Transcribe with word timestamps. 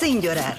sin 0.00 0.20
llorar. 0.20 0.58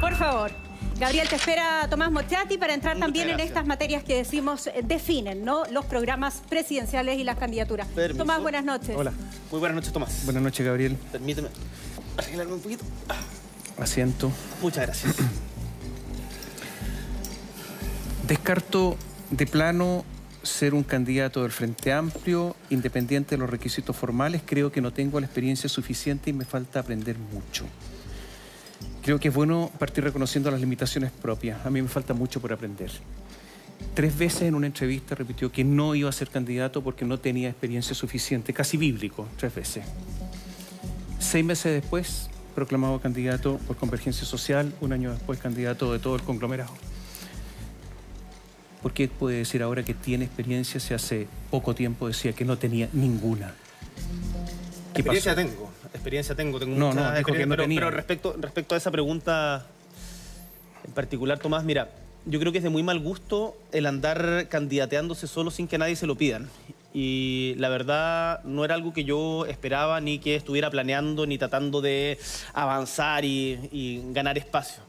Por 0.00 0.14
favor. 0.16 0.50
Gabriel, 0.98 1.28
te 1.28 1.36
espera 1.36 1.86
Tomás 1.90 2.10
Mochati 2.10 2.56
para 2.56 2.72
entrar 2.72 2.94
Muchas 2.96 3.06
también 3.06 3.28
en 3.28 3.40
estas 3.40 3.66
materias 3.66 4.02
que 4.02 4.16
decimos 4.16 4.66
eh, 4.68 4.80
definen, 4.82 5.44
¿no? 5.44 5.64
Los 5.66 5.84
programas 5.84 6.42
presidenciales 6.48 7.18
y 7.18 7.24
las 7.24 7.36
candidaturas. 7.36 7.86
Permiso. 7.88 8.18
Tomás, 8.18 8.40
buenas 8.40 8.64
noches. 8.64 8.96
Hola, 8.96 9.12
Muy 9.50 9.60
buenas 9.60 9.76
noches, 9.76 9.92
Tomás. 9.92 10.24
buenas 10.24 10.42
noches 10.42 10.64
Gabriel. 10.64 10.96
Permíteme 11.12 11.48
arreglarme 12.16 12.54
un 12.54 12.60
poquito. 12.60 12.84
Asiento. 13.78 14.32
Muchas 14.62 14.86
gracias. 14.86 15.14
Descarto 18.26 18.96
de 19.30 19.46
plano 19.46 20.04
ser 20.46 20.74
un 20.74 20.82
candidato 20.82 21.42
del 21.42 21.52
Frente 21.52 21.92
Amplio, 21.92 22.56
independiente 22.70 23.34
de 23.34 23.38
los 23.38 23.50
requisitos 23.50 23.94
formales. 23.94 24.42
Creo 24.44 24.72
que 24.72 24.80
no 24.80 24.92
tengo 24.92 25.20
la 25.20 25.26
experiencia 25.26 25.68
suficiente 25.68 26.30
y 26.30 26.32
me 26.32 26.44
falta 26.44 26.80
aprender 26.80 27.16
mucho. 27.18 27.66
Creo 29.02 29.20
que 29.20 29.28
es 29.28 29.34
bueno 29.34 29.70
partir 29.78 30.04
reconociendo 30.04 30.50
las 30.50 30.60
limitaciones 30.60 31.10
propias. 31.10 31.64
A 31.64 31.70
mí 31.70 31.82
me 31.82 31.88
falta 31.88 32.14
mucho 32.14 32.40
por 32.40 32.52
aprender. 32.52 32.90
Tres 33.94 34.16
veces 34.16 34.42
en 34.42 34.54
una 34.54 34.66
entrevista 34.66 35.14
repitió 35.14 35.52
que 35.52 35.64
no 35.64 35.94
iba 35.94 36.08
a 36.08 36.12
ser 36.12 36.28
candidato 36.28 36.82
porque 36.82 37.04
no 37.04 37.18
tenía 37.18 37.48
experiencia 37.48 37.94
suficiente, 37.94 38.52
casi 38.52 38.76
bíblico, 38.76 39.26
tres 39.36 39.54
veces. 39.54 39.84
Seis 41.18 41.44
meses 41.44 41.72
después, 41.80 42.30
proclamado 42.54 43.00
candidato 43.00 43.58
por 43.66 43.76
Convergencia 43.76 44.26
Social, 44.26 44.72
un 44.80 44.92
año 44.92 45.12
después 45.12 45.38
candidato 45.38 45.92
de 45.92 45.98
todo 45.98 46.16
el 46.16 46.22
conglomerado. 46.22 46.72
¿Por 48.82 48.92
qué 48.92 49.08
puede 49.08 49.38
decir 49.38 49.62
ahora 49.62 49.82
que 49.82 49.94
tiene 49.94 50.24
experiencia 50.26 50.78
si 50.80 50.94
hace 50.94 51.26
poco 51.50 51.74
tiempo 51.74 52.06
decía 52.08 52.32
que 52.32 52.44
no 52.44 52.56
tenía 52.58 52.88
ninguna? 52.92 53.54
¿Qué 54.94 55.00
experiencia 55.02 55.34
pasó? 55.34 55.48
tengo, 55.48 55.70
experiencia 55.92 56.34
tengo, 56.34 56.58
tengo 56.58 56.76
No, 56.78 56.88
mucha 56.88 57.00
no, 57.00 57.16
experiencia, 57.16 57.46
no 57.46 57.50
pero, 57.52 57.62
tenía. 57.64 57.80
pero 57.80 57.90
respecto, 57.90 58.36
respecto 58.38 58.74
a 58.74 58.78
esa 58.78 58.90
pregunta 58.90 59.66
en 60.86 60.92
particular, 60.92 61.38
Tomás, 61.38 61.64
mira, 61.64 61.90
yo 62.26 62.38
creo 62.38 62.52
que 62.52 62.58
es 62.58 62.64
de 62.64 62.70
muy 62.70 62.82
mal 62.82 63.00
gusto 63.00 63.56
el 63.72 63.86
andar 63.86 64.46
candidateándose 64.48 65.26
solo 65.26 65.50
sin 65.50 65.66
que 65.68 65.78
nadie 65.78 65.96
se 65.96 66.06
lo 66.06 66.14
pidan. 66.16 66.48
Y 66.94 67.54
la 67.58 67.68
verdad 67.68 68.42
no 68.44 68.64
era 68.64 68.74
algo 68.74 68.94
que 68.94 69.04
yo 69.04 69.44
esperaba 69.46 70.00
ni 70.00 70.18
que 70.18 70.34
estuviera 70.34 70.70
planeando 70.70 71.26
ni 71.26 71.36
tratando 71.36 71.82
de 71.82 72.18
avanzar 72.54 73.24
y, 73.24 73.68
y 73.70 74.02
ganar 74.12 74.38
espacio. 74.38 74.82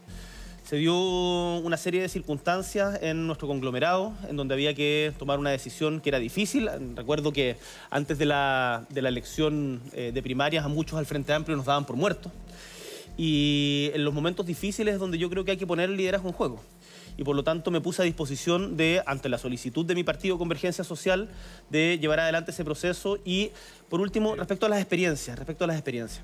Se 0.68 0.76
dio 0.76 0.94
una 0.94 1.78
serie 1.78 2.02
de 2.02 2.10
circunstancias 2.10 2.98
en 3.00 3.26
nuestro 3.26 3.48
conglomerado 3.48 4.12
en 4.28 4.36
donde 4.36 4.52
había 4.52 4.74
que 4.74 5.14
tomar 5.18 5.38
una 5.38 5.48
decisión 5.48 6.02
que 6.02 6.10
era 6.10 6.18
difícil. 6.18 6.68
Recuerdo 6.94 7.32
que 7.32 7.56
antes 7.88 8.18
de 8.18 8.26
la, 8.26 8.84
de 8.90 9.00
la 9.00 9.08
elección 9.08 9.80
eh, 9.94 10.12
de 10.12 10.22
primarias 10.22 10.66
a 10.66 10.68
muchos 10.68 10.98
al 10.98 11.06
Frente 11.06 11.32
Amplio 11.32 11.56
nos 11.56 11.64
daban 11.64 11.86
por 11.86 11.96
muertos. 11.96 12.30
Y 13.16 13.90
en 13.94 14.04
los 14.04 14.12
momentos 14.12 14.44
difíciles 14.44 14.92
es 14.92 15.00
donde 15.00 15.16
yo 15.16 15.30
creo 15.30 15.42
que 15.42 15.52
hay 15.52 15.56
que 15.56 15.66
poner 15.66 15.88
el 15.88 15.96
liderazgo 15.96 16.28
en 16.28 16.34
juego. 16.34 16.62
Y 17.16 17.24
por 17.24 17.34
lo 17.34 17.42
tanto 17.42 17.70
me 17.70 17.80
puse 17.80 18.02
a 18.02 18.04
disposición 18.04 18.76
de, 18.76 19.02
ante 19.06 19.30
la 19.30 19.38
solicitud 19.38 19.86
de 19.86 19.94
mi 19.94 20.04
partido 20.04 20.36
Convergencia 20.36 20.84
Social, 20.84 21.30
de 21.70 21.98
llevar 21.98 22.20
adelante 22.20 22.50
ese 22.50 22.62
proceso. 22.62 23.16
Y 23.24 23.52
por 23.88 24.02
último, 24.02 24.36
respecto 24.36 24.66
a 24.66 24.68
las 24.68 24.80
experiencias, 24.80 25.38
respecto 25.38 25.64
a 25.64 25.66
las 25.66 25.76
experiencias. 25.76 26.22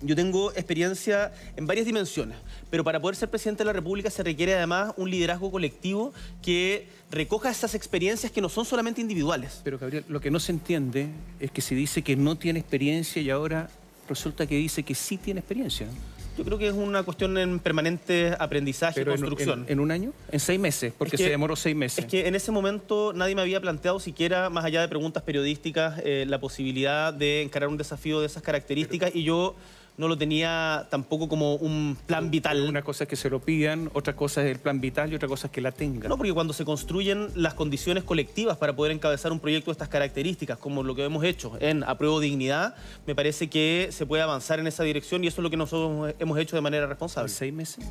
Yo 0.00 0.14
tengo 0.14 0.52
experiencia 0.52 1.32
en 1.56 1.66
varias 1.66 1.84
dimensiones, 1.84 2.38
pero 2.70 2.84
para 2.84 3.00
poder 3.00 3.16
ser 3.16 3.28
presidente 3.30 3.62
de 3.62 3.66
la 3.66 3.72
República 3.72 4.10
se 4.10 4.22
requiere 4.22 4.54
además 4.54 4.92
un 4.96 5.10
liderazgo 5.10 5.50
colectivo 5.50 6.12
que 6.40 6.86
recoja 7.10 7.50
esas 7.50 7.74
experiencias 7.74 8.30
que 8.30 8.40
no 8.40 8.48
son 8.48 8.64
solamente 8.64 9.00
individuales. 9.00 9.60
Pero 9.64 9.76
Gabriel, 9.78 10.04
lo 10.08 10.20
que 10.20 10.30
no 10.30 10.38
se 10.38 10.52
entiende 10.52 11.08
es 11.40 11.50
que 11.50 11.60
se 11.60 11.74
dice 11.74 12.02
que 12.02 12.14
no 12.14 12.36
tiene 12.36 12.60
experiencia 12.60 13.20
y 13.20 13.30
ahora 13.30 13.70
resulta 14.08 14.46
que 14.46 14.54
dice 14.54 14.84
que 14.84 14.94
sí 14.94 15.16
tiene 15.16 15.40
experiencia. 15.40 15.88
Yo 16.36 16.44
creo 16.44 16.56
que 16.56 16.68
es 16.68 16.74
una 16.74 17.02
cuestión 17.02 17.36
en 17.36 17.58
permanente 17.58 18.32
aprendizaje 18.38 19.00
y 19.00 19.02
en, 19.02 19.08
construcción. 19.08 19.64
en- 19.66 19.72
en 19.72 19.80
un 19.80 19.90
año, 19.90 20.12
en 20.30 20.38
seis 20.38 20.60
meses, 20.60 20.92
porque 20.96 21.16
Es 21.16 21.18
que- 21.18 21.24
se 21.24 21.30
demoró 21.30 21.56
seis 21.56 21.74
meses. 21.74 21.98
Es 21.98 22.04
que 22.04 22.28
en 22.28 22.36
ese 22.36 22.52
momento 22.52 23.12
nadie 23.12 23.34
me 23.34 23.40
había 23.42 23.60
planteado 23.60 23.98
siquiera, 23.98 24.48
más 24.48 24.64
allá 24.64 24.80
de 24.80 24.86
preguntas 24.86 25.24
periodísticas, 25.24 26.00
eh, 26.04 26.24
la 26.28 26.38
posibilidad 26.38 27.12
de 27.12 27.42
encarar 27.42 27.68
un 27.68 27.76
desafío 27.76 28.20
de 28.20 28.26
esas 28.26 28.44
características 28.44 29.10
y 29.16 29.24
yo 29.24 29.56
no 29.98 30.06
lo 30.08 30.16
tenía 30.16 30.86
tampoco 30.90 31.28
como 31.28 31.56
un 31.56 31.98
plan 32.06 32.30
vital. 32.30 32.62
Una 32.68 32.82
cosa 32.82 33.04
es 33.04 33.10
que 33.10 33.16
se 33.16 33.28
lo 33.28 33.40
pidan, 33.40 33.90
otra 33.94 34.14
cosa 34.14 34.42
es 34.44 34.50
el 34.50 34.60
plan 34.60 34.80
vital 34.80 35.12
y 35.12 35.16
otra 35.16 35.28
cosa 35.28 35.48
es 35.48 35.52
que 35.52 35.60
la 35.60 35.72
tengan. 35.72 36.08
No, 36.08 36.16
porque 36.16 36.32
cuando 36.32 36.52
se 36.52 36.64
construyen 36.64 37.28
las 37.34 37.54
condiciones 37.54 38.04
colectivas 38.04 38.56
para 38.56 38.74
poder 38.76 38.92
encabezar 38.92 39.32
un 39.32 39.40
proyecto 39.40 39.70
de 39.70 39.72
estas 39.72 39.88
características, 39.88 40.56
como 40.58 40.84
lo 40.84 40.94
que 40.94 41.04
hemos 41.04 41.24
hecho 41.24 41.52
en 41.60 41.82
Apruebo 41.82 42.20
Dignidad, 42.20 42.76
me 43.06 43.14
parece 43.16 43.50
que 43.50 43.88
se 43.90 44.06
puede 44.06 44.22
avanzar 44.22 44.60
en 44.60 44.68
esa 44.68 44.84
dirección 44.84 45.24
y 45.24 45.26
eso 45.26 45.40
es 45.40 45.42
lo 45.42 45.50
que 45.50 45.56
nosotros 45.56 46.14
hemos 46.18 46.38
hecho 46.38 46.54
de 46.54 46.62
manera 46.62 46.84
¿En 46.84 46.90
responsable. 46.90 47.28
seis 47.28 47.52
meses? 47.52 47.84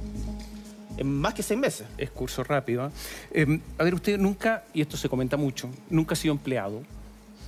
En 0.96 1.13
más 1.13 1.34
que 1.34 1.44
seis 1.44 1.59
meses. 1.59 1.85
Es 1.97 2.09
curso 2.09 2.44
rápido. 2.44 2.90
Eh, 3.31 3.59
a 3.78 3.84
ver, 3.84 3.94
usted 3.94 4.17
nunca, 4.17 4.63
y 4.73 4.81
esto 4.81 4.96
se 4.96 5.09
comenta 5.09 5.35
mucho, 5.35 5.69
nunca 5.90 6.13
ha 6.13 6.16
sido 6.16 6.34
empleado. 6.34 6.81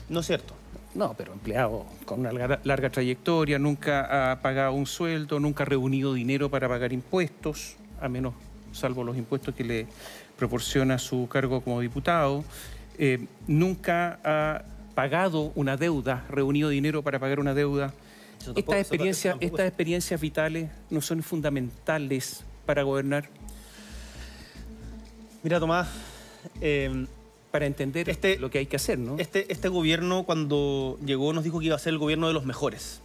No 0.10 0.20
es 0.20 0.28
cierto. 0.28 0.54
No, 1.00 1.14
pero 1.18 1.32
empleado 1.32 1.86
con 2.04 2.20
una 2.20 2.32
larga, 2.34 2.60
larga 2.66 2.90
trayectoria, 2.90 3.58
nunca 3.58 4.32
ha 4.34 4.42
pagado 4.42 4.74
un 4.74 4.86
sueldo, 4.86 5.40
nunca 5.40 5.64
ha 5.64 5.66
reunido 5.66 6.14
dinero 6.14 6.50
para 6.50 6.68
pagar 6.68 6.92
impuestos, 6.92 7.78
a 8.02 8.10
menos 8.10 8.34
salvo 8.74 9.06
los 9.06 9.16
impuestos 9.16 9.56
que 9.56 9.64
le 9.64 9.88
proporciona 10.38 10.98
su 11.00 11.28
cargo 11.32 11.62
como 11.62 11.80
diputado. 11.80 12.44
Eh, 12.98 13.28
nunca 13.48 14.20
ha 14.26 14.64
pagado 14.94 15.54
una 15.56 15.78
deuda, 15.78 16.26
reunido 16.30 16.68
dinero 16.68 17.02
para 17.02 17.18
pagar 17.18 17.40
una 17.40 17.54
deuda. 17.54 17.94
Eso 18.42 18.54
tampoco- 18.54 18.60
Estas 18.60 18.74
eso 18.76 18.82
experiencias, 18.82 19.32
tampoco 19.34 19.46
es- 19.46 19.52
estas 19.54 19.68
experiencias 19.68 20.20
vitales 20.22 20.70
no 20.90 21.00
son 21.02 21.24
fundamentales 21.24 22.44
para 22.66 22.84
gobernar, 22.84 23.30
Mira, 25.44 25.58
Tomás, 25.62 25.88
eh, 26.60 27.06
para 27.52 27.66
entender 27.66 28.10
Este- 28.10 28.38
lo 28.38 28.50
que 28.50 28.60
hay 28.60 28.66
que 28.66 28.76
hacer, 28.76 29.00
¿no? 29.00 29.18
Este, 29.18 29.52
este 29.52 29.70
gobierno 29.70 30.24
cuando 30.24 30.98
llegó 31.06 31.34
nos 31.34 31.44
dijo 31.44 31.60
que 31.60 31.68
iba 31.68 31.76
a 31.76 31.80
ser 31.80 31.94
el 31.94 32.00
gobierno 32.00 32.28
de 32.28 32.34
los 32.34 32.46
mejores, 32.46 33.02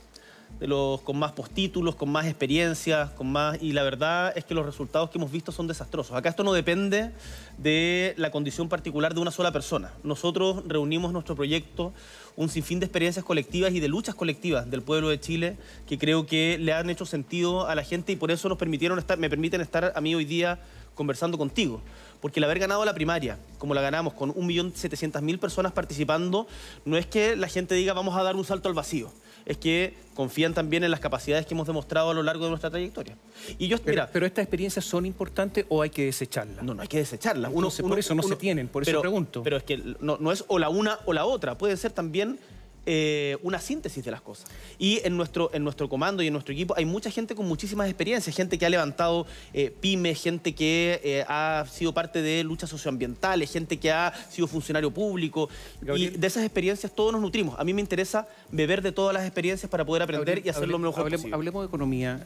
de 0.61 0.69
los 0.69 1.01
con 1.01 1.19
más 1.19 1.33
postítulos, 1.33 1.97
con 1.97 2.11
más 2.11 2.27
experiencias, 2.27 3.11
con 3.11 3.33
más 3.33 3.61
y 3.61 3.73
la 3.73 3.83
verdad 3.83 4.33
es 4.37 4.45
que 4.45 4.55
los 4.55 4.65
resultados 4.65 5.11
que 5.11 5.19
hemos 5.19 5.33
visto 5.33 5.51
son 5.51 5.67
desastrosos. 5.67 6.15
Acá 6.17 6.29
esto 6.29 6.45
no 6.45 6.53
depende 6.53 7.11
de 7.59 8.15
la 8.19 8.31
condición 8.31 8.69
particular 8.69 9.15
de 9.15 9.21
una 9.21 9.31
sola 9.33 9.51
persona. 9.51 9.93
Nosotros 10.05 10.63
reunimos 10.69 11.13
nuestro 11.13 11.35
proyecto 11.35 11.93
un 12.37 12.49
sinfín 12.49 12.81
de 12.81 12.87
experiencias 12.87 13.25
colectivas 13.25 13.73
y 13.73 13.81
de 13.81 13.89
luchas 13.89 14.15
colectivas 14.15 14.71
del 14.71 14.83
pueblo 14.83 15.09
de 15.09 15.19
Chile 15.21 15.57
que 15.89 15.99
creo 15.99 16.27
que 16.27 16.59
le 16.61 16.73
han 16.73 16.91
hecho 16.91 17.07
sentido 17.07 17.67
a 17.67 17.75
la 17.75 17.83
gente 17.83 18.13
y 18.13 18.17
por 18.17 18.31
eso 18.31 18.49
nos 18.49 18.59
permitieron 18.59 18.99
estar, 18.99 19.19
me 19.19 19.31
permiten 19.31 19.61
estar 19.61 19.93
a 19.95 20.01
mí 20.01 20.15
hoy 20.15 20.25
día 20.25 20.59
conversando 20.95 21.39
contigo. 21.39 21.81
Porque 22.21 22.41
el 22.41 22.45
haber 22.45 22.59
ganado 22.59 22.85
la 22.85 22.95
primaria, 22.95 23.39
como 23.59 23.75
la 23.75 23.83
ganamos, 23.83 24.15
con 24.15 24.33
1.700.000 24.33 25.39
personas 25.39 25.73
participando, 25.73 26.47
no 26.87 26.97
es 26.97 27.07
que 27.07 27.37
la 27.37 27.49
gente 27.49 27.75
diga 27.75 27.93
vamos 27.93 28.17
a 28.17 28.23
dar 28.23 28.35
un 28.35 28.45
salto 28.45 28.69
al 28.69 28.75
vacío. 28.75 29.13
Es 29.45 29.59
que 29.59 29.93
confían 30.15 30.55
también 30.55 30.85
en 30.85 30.91
las 30.91 31.01
capacidades 31.01 31.45
que 31.45 31.53
hemos 31.53 31.67
demostrado 31.67 32.09
a 32.11 32.15
lo 32.15 32.23
largo 32.23 32.45
de 32.45 32.51
nuestra 32.51 32.71
trayectoria. 32.71 33.19
Y 33.59 33.69
yo, 33.69 33.77
Pero, 33.77 33.91
mira, 33.93 34.11
pero 34.11 34.25
estas 34.25 34.43
experiencias 34.43 34.87
son 34.87 35.05
importantes 35.05 35.67
o 35.69 35.83
hay 35.83 35.91
que 35.91 36.07
desecharlas. 36.07 36.65
no, 36.65 36.73
no 36.73 36.81
hay 36.81 36.89
que 36.89 36.97
desecharlas. 36.97 37.53
Entonces, 37.53 37.85
por 37.85 37.99
eso 37.99 38.15
no 38.15 38.23
se 38.23 38.37
tienen, 38.37 38.69
por 38.69 38.89
eso 38.89 39.03
pregunto. 39.03 39.43
Pero 39.43 39.59
es 39.59 39.65
que 39.65 39.77
no, 40.01 40.17
no 40.19 40.33
es 40.33 40.45
o 40.49 40.59
la 40.59 40.71
una 40.71 40.99
o 41.05 41.13
la 41.13 41.27
otra, 41.27 41.59
puede 41.59 41.77
ser 41.77 41.93
también 41.93 42.39
eh, 42.87 43.39
una 43.43 43.59
síntesis 43.61 44.05
de 44.05 44.11
las 44.11 44.21
cosas. 44.21 44.47
Y 44.79 45.01
en 45.05 45.17
nuestro, 45.17 45.51
en 45.55 45.65
nuestro 45.65 45.89
comando 45.89 46.23
y 46.23 46.27
en 46.27 46.33
nuestro 46.33 46.53
equipo 46.53 46.75
hay 46.77 46.85
mucha 46.85 47.11
gente 47.11 47.35
con 47.35 47.47
muchísimas 47.49 47.89
experiencias, 47.89 48.35
gente 48.37 48.59
que 48.59 48.67
ha 48.67 48.71
levantado 48.71 49.27
eh, 49.53 49.73
pymes, 49.81 50.23
gente 50.23 50.55
que 50.55 51.01
eh, 51.03 51.25
ha 51.29 51.65
sido 51.71 51.93
parte 51.95 52.21
de 52.23 52.45
luchas 52.45 52.69
socioambientales, 52.71 53.51
gente 53.51 53.79
que 53.79 53.91
ha 53.91 54.13
sido 54.31 54.47
funcionario 54.47 54.91
público. 54.91 55.49
Gabriel. 55.81 56.15
Y 56.15 56.19
de 56.19 56.27
esas 56.27 56.45
experiencias 56.45 56.95
todos 56.95 57.13
nos 57.13 57.21
nutrimos. 57.23 57.59
A 57.59 57.65
mí 57.65 57.73
me 57.73 57.81
interesa 57.81 58.29
beber 58.51 58.83
de 58.83 58.93
todas 58.93 59.15
las 59.15 59.25
experiencias 59.25 59.71
para 59.71 59.85
poder 59.85 60.03
aprender 60.03 60.43
y 60.45 60.49
hacer 60.49 60.69
lo 60.69 60.77
hable- 60.79 60.87
mejor 60.89 61.11
posible. 61.11 61.35
hablemos 61.35 61.63
de 61.63 61.67
economía. 61.69 62.25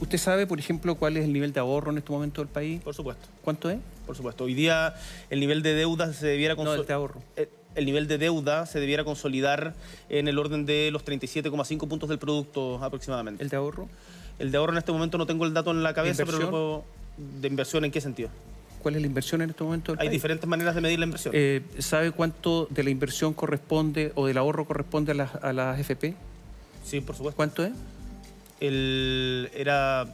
¿Usted 0.00 0.18
sabe, 0.18 0.46
por 0.46 0.58
ejemplo, 0.58 0.94
cuál 0.96 1.16
es 1.16 1.24
el 1.24 1.32
nivel 1.32 1.52
de 1.52 1.60
ahorro 1.60 1.90
en 1.90 1.98
este 1.98 2.12
momento 2.12 2.40
del 2.42 2.48
país? 2.48 2.82
Por 2.82 2.94
supuesto. 2.94 3.26
¿Cuánto 3.42 3.70
es? 3.70 3.78
Por 4.06 4.14
supuesto. 4.16 4.44
Hoy 4.44 4.54
día 4.54 4.94
el 5.30 5.40
nivel 5.40 5.62
de 5.62 5.74
deuda 5.74 6.12
se 6.12 6.26
debiera 6.26 6.54
No, 6.54 6.74
el 6.74 6.84
de 6.86 6.92
ahorro. 6.92 7.22
El 7.74 7.84
nivel 7.86 8.06
de 8.06 8.18
deuda 8.18 8.66
se 8.66 8.80
debiera 8.80 9.04
consolidar 9.04 9.74
en 10.08 10.28
el 10.28 10.38
orden 10.38 10.66
de 10.66 10.90
los 10.90 11.04
37,5 11.04 11.88
puntos 11.88 12.08
del 12.08 12.18
producto 12.18 12.82
aproximadamente. 12.82 13.42
¿El 13.42 13.46
El, 13.46 13.50
de 13.50 13.56
ahorro? 13.56 13.88
de 14.38 14.56
ahorro 14.56 14.72
en 14.72 14.78
este 14.78 14.92
momento 14.92 15.18
no 15.18 15.26
tengo 15.26 15.44
el 15.44 15.54
dato 15.54 15.70
en 15.70 15.82
la 15.82 15.94
cabeza, 15.94 16.24
pero 16.24 16.38
lo 16.38 16.50
puedo... 16.50 16.84
¿De 17.40 17.46
inversión 17.48 17.84
en 17.84 17.90
qué 17.92 18.00
sentido? 18.00 18.28
¿Cuál 18.82 18.96
es 18.96 19.00
la 19.00 19.06
inversión 19.06 19.40
en 19.40 19.50
este 19.50 19.62
momento 19.64 19.92
del 19.92 20.00
Hay 20.00 20.08
país? 20.08 20.16
diferentes 20.20 20.48
maneras 20.48 20.74
de 20.74 20.80
medir 20.80 20.98
la 20.98 21.04
inversión. 21.06 21.32
Eh, 21.36 21.62
¿Sabe 21.78 22.10
cuánto 22.10 22.66
de 22.70 22.82
la 22.82 22.90
inversión 22.90 23.32
corresponde 23.32 24.12
o 24.14 24.26
del 24.26 24.36
ahorro 24.36 24.66
corresponde 24.66 25.12
a 25.12 25.14
las, 25.14 25.34
a 25.36 25.52
las 25.52 25.78
FP? 25.78 26.14
sí, 26.84 27.00
por 27.00 27.14
supuesto. 27.16 27.36
¿Cuánto 27.36 27.64
es? 27.64 27.72
El, 28.60 29.50
era 29.54 30.06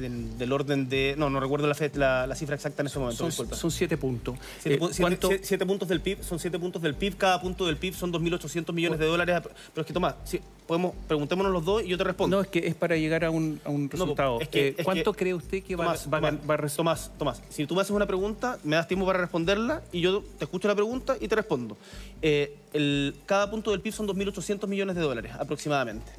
del, 0.00 0.38
del 0.38 0.52
orden 0.52 0.88
de... 0.88 1.14
No, 1.18 1.30
no 1.30 1.40
recuerdo 1.40 1.66
la, 1.66 1.74
fe- 1.74 1.90
la, 1.94 2.26
la 2.26 2.34
cifra 2.34 2.54
exacta 2.54 2.82
en 2.82 2.86
ese 2.86 2.98
momento, 2.98 3.30
Son, 3.30 3.54
son 3.54 3.70
siete 3.70 3.96
puntos. 3.96 4.36
Siete, 4.60 4.76
Eh, 4.76 4.80
pu- 4.80 4.86
siete- 4.92 5.00
¿cuánto- 5.02 5.30
siete- 5.42 5.66
puntos 5.66 5.88
del 5.88 6.00
PIB, 6.00 6.22
son 6.22 6.38
siete 6.38 6.58
puntos 6.58 6.82
del 6.82 6.94
PIB, 6.94 7.16
cada 7.16 7.40
punto 7.40 7.66
del 7.66 7.76
PIB 7.76 7.94
son 7.94 8.12
2.800 8.12 8.72
millones 8.72 8.98
de 8.98 9.06
dólares, 9.06 9.40
pero 9.72 9.80
es 9.82 9.86
que 9.86 9.92
toma, 9.92 10.16
si- 10.24 10.40
podemos, 10.66 10.94
preguntémonos 11.06 11.52
los 11.52 11.64
dos 11.64 11.82
y 11.82 11.88
yo 11.88 11.98
te 11.98 12.04
respondo. 12.04 12.36
No, 12.38 12.42
es 12.42 12.48
que 12.48 12.66
es 12.66 12.74
para 12.74 12.96
llegar 12.96 13.24
a 13.24 13.30
un, 13.30 13.60
a 13.64 13.70
un 13.70 13.88
resultado. 13.90 14.40
es 14.40 14.48
que- 14.48 14.68
Eh, 14.68 14.74
es 14.78 14.84
¿Cuánto 14.84 15.12
que- 15.12 15.18
cree 15.18 15.34
usted 15.34 15.62
que 15.62 15.76
va, 15.76 15.84
Tomás, 15.84 16.08
va 16.12 16.18
a 16.18 16.20
gan- 16.20 16.30
Tomás, 16.38 16.50
va 16.50 16.54
a 16.54 16.56
res- 16.56 16.74
Tomás, 16.76 17.10
Tomás, 17.18 17.42
si 17.50 17.66
tú 17.66 17.74
me 17.74 17.80
haces 17.82 17.90
una 17.90 18.06
pregunta, 18.06 18.58
me 18.64 18.76
das 18.76 18.88
tiempo 18.88 19.04
para 19.06 19.18
responderla 19.18 19.82
y 19.92 20.00
yo 20.00 20.22
te 20.38 20.44
escucho 20.44 20.68
la 20.68 20.74
pregunta 20.74 21.16
y 21.20 21.28
te 21.28 21.34
respondo. 21.36 21.76
Eh, 22.22 22.56
el- 22.72 23.14
cada 23.26 23.50
punto 23.50 23.70
del 23.72 23.80
PIB 23.80 23.92
son 23.92 24.06
2.800 24.06 24.66
millones 24.68 24.96
de 24.96 25.02
dólares 25.02 25.32
aproximadamente. 25.38 26.10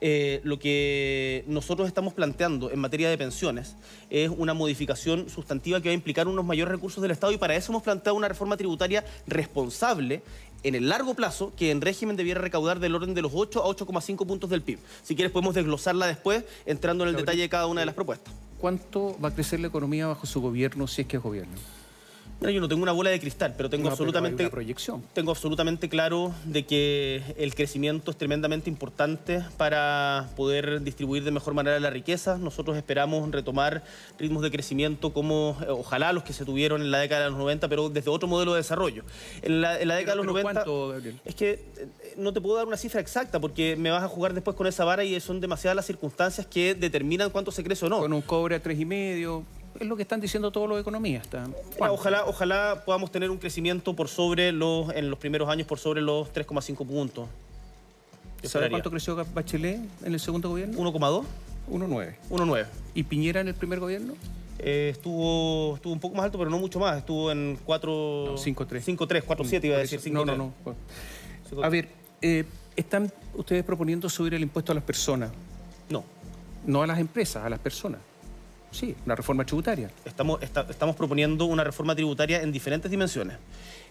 Eh, 0.00 0.40
lo 0.44 0.58
que 0.58 1.44
nosotros 1.46 1.86
estamos 1.86 2.14
planteando 2.14 2.70
en 2.70 2.78
materia 2.78 3.10
de 3.10 3.18
pensiones 3.18 3.76
es 4.08 4.30
una 4.30 4.54
modificación 4.54 5.28
sustantiva 5.28 5.80
que 5.80 5.90
va 5.90 5.92
a 5.92 5.94
implicar 5.94 6.26
unos 6.26 6.44
mayores 6.44 6.72
recursos 6.72 7.02
del 7.02 7.10
Estado 7.10 7.32
y 7.32 7.36
para 7.36 7.54
eso 7.54 7.72
hemos 7.72 7.82
planteado 7.82 8.16
una 8.16 8.28
reforma 8.28 8.56
tributaria 8.56 9.04
responsable 9.26 10.22
en 10.62 10.74
el 10.74 10.88
largo 10.88 11.14
plazo 11.14 11.52
que 11.56 11.70
en 11.70 11.80
régimen 11.80 12.16
debiera 12.16 12.40
recaudar 12.40 12.80
del 12.80 12.94
orden 12.94 13.14
de 13.14 13.22
los 13.22 13.32
8 13.34 13.62
a 13.62 13.66
8,5 13.66 14.26
puntos 14.26 14.50
del 14.50 14.62
PIB. 14.62 14.78
Si 15.02 15.14
quieres 15.14 15.32
podemos 15.32 15.54
desglosarla 15.54 16.06
después 16.06 16.44
entrando 16.66 17.04
en 17.04 17.10
el 17.10 17.16
detalle 17.16 17.42
de 17.42 17.48
cada 17.48 17.66
una 17.66 17.80
de 17.80 17.86
las 17.86 17.94
propuestas. 17.94 18.34
¿Cuánto 18.58 19.18
va 19.22 19.28
a 19.28 19.34
crecer 19.34 19.60
la 19.60 19.68
economía 19.68 20.06
bajo 20.06 20.26
su 20.26 20.40
gobierno 20.40 20.86
si 20.86 21.02
es 21.02 21.08
que 21.08 21.16
es 21.16 21.22
gobierno? 21.22 21.56
Mira, 22.40 22.52
yo 22.52 22.60
no 22.60 22.68
tengo 22.68 22.82
una 22.82 22.92
bola 22.92 23.10
de 23.10 23.20
cristal, 23.20 23.54
pero 23.54 23.68
tengo 23.68 23.82
No, 23.82 23.90
pero 23.90 23.92
absolutamente 23.92 24.42
hay 24.42 24.46
una 24.46 24.50
proyección. 24.50 25.02
tengo 25.12 25.30
absolutamente 25.30 25.90
claro 25.90 26.34
de 26.46 26.64
que 26.64 27.22
el 27.36 27.54
crecimiento 27.54 28.10
es 28.10 28.16
tremendamente 28.16 28.70
importante 28.70 29.44
para 29.58 30.30
poder 30.36 30.80
distribuir 30.80 31.22
de 31.22 31.32
mejor 31.32 31.52
manera 31.52 31.78
la 31.80 31.90
riqueza. 31.90 32.38
Nosotros 32.38 32.78
esperamos 32.78 33.30
retomar 33.30 33.84
ritmos 34.18 34.42
de 34.42 34.50
crecimiento 34.50 35.12
como 35.12 35.58
eh, 35.60 35.66
ojalá 35.68 36.14
los 36.14 36.24
que 36.24 36.32
se 36.32 36.46
tuvieron 36.46 36.80
en 36.80 36.90
la 36.90 36.98
década 36.98 37.24
de 37.24 37.30
los 37.30 37.38
90, 37.38 37.68
pero 37.68 37.90
desde 37.90 38.10
otro 38.10 38.26
modelo 38.26 38.54
de 38.54 38.58
desarrollo. 38.58 39.04
En 39.42 39.60
la, 39.60 39.78
en 39.78 39.88
la 39.88 39.96
década 39.96 40.16
de 40.16 40.24
los 40.24 40.34
pero 40.34 40.42
90 40.42 40.64
¿cuánto, 40.64 40.96
es 41.26 41.34
que 41.34 41.50
eh, 41.50 41.88
no 42.16 42.32
te 42.32 42.40
puedo 42.40 42.56
dar 42.56 42.66
una 42.66 42.78
cifra 42.78 43.02
exacta 43.02 43.38
porque 43.38 43.76
me 43.76 43.90
vas 43.90 44.02
a 44.02 44.08
jugar 44.08 44.32
después 44.32 44.56
con 44.56 44.66
esa 44.66 44.86
vara 44.86 45.04
y 45.04 45.20
son 45.20 45.40
demasiadas 45.42 45.76
las 45.76 45.84
circunstancias 45.84 46.46
que 46.46 46.74
determinan 46.74 47.28
cuánto 47.28 47.52
se 47.52 47.62
crece 47.62 47.84
o 47.84 47.90
no. 47.90 47.98
Con 47.98 48.14
un 48.14 48.22
cobre 48.22 48.54
a 48.54 48.62
tres 48.62 48.80
y 48.80 48.86
medio. 48.86 49.44
Es 49.78 49.86
lo 49.86 49.96
que 49.96 50.02
están 50.02 50.20
diciendo 50.20 50.50
todos 50.50 50.68
los 50.68 50.80
economistas. 50.80 51.48
¿Cuánto? 51.78 51.94
ojalá, 51.94 52.24
ojalá 52.26 52.82
podamos 52.84 53.10
tener 53.12 53.30
un 53.30 53.38
crecimiento 53.38 53.94
por 53.94 54.08
sobre 54.08 54.52
los, 54.52 54.90
en 54.94 55.08
los 55.10 55.18
primeros 55.18 55.48
años 55.48 55.66
por 55.66 55.78
sobre 55.78 56.00
los 56.02 56.32
3,5 56.32 56.86
puntos. 56.86 57.28
Yo 58.42 58.48
¿Sabe 58.48 58.66
esperaría. 58.66 58.70
cuánto 58.70 58.90
creció 58.90 59.16
Bachelet 59.34 59.80
en 60.04 60.12
el 60.14 60.20
segundo 60.20 60.48
gobierno? 60.48 60.76
1,2, 60.78 61.24
1,9. 61.70 62.14
1,9. 62.30 62.66
¿Y 62.94 63.02
Piñera 63.04 63.40
en 63.40 63.48
el 63.48 63.54
primer 63.54 63.78
gobierno? 63.80 64.14
Eh, 64.58 64.90
estuvo, 64.92 65.76
estuvo 65.76 65.92
un 65.92 66.00
poco 66.00 66.16
más 66.16 66.24
alto, 66.26 66.36
pero 66.38 66.50
no 66.50 66.58
mucho 66.58 66.78
más. 66.80 66.98
Estuvo 66.98 67.30
en 67.30 67.58
4... 67.64 67.90
No, 68.26 68.32
5,3. 68.36 68.96
5,3, 68.96 69.22
4,7 69.24 69.64
iba 69.64 69.76
a 69.76 69.78
decir. 69.80 69.98
eso- 70.00 70.10
No, 70.10 70.24
no, 70.24 70.52
5,3. 70.64 70.74
no. 71.56 71.62
A 71.64 71.68
ver, 71.68 71.88
eh, 72.22 72.44
¿están 72.76 73.10
ustedes 73.34 73.64
proponiendo 73.64 74.08
subir 74.10 74.34
el 74.34 74.42
impuesto 74.42 74.72
a 74.72 74.74
las 74.74 74.84
personas? 74.84 75.30
No. 75.88 76.04
No 76.66 76.82
a 76.82 76.86
las 76.86 76.98
empresas, 76.98 77.44
a 77.44 77.48
las 77.48 77.58
personas. 77.60 78.00
Sí, 78.70 78.94
una 79.04 79.14
reforma 79.16 79.44
tributaria. 79.44 79.90
Estamos, 80.04 80.42
esta- 80.42 80.66
estamos 80.70 80.94
proponiendo 80.96 81.44
una 81.46 81.64
reforma 81.64 81.94
tributaria 81.94 82.40
en 82.42 82.52
diferentes 82.52 82.90
dimensiones. 82.90 83.36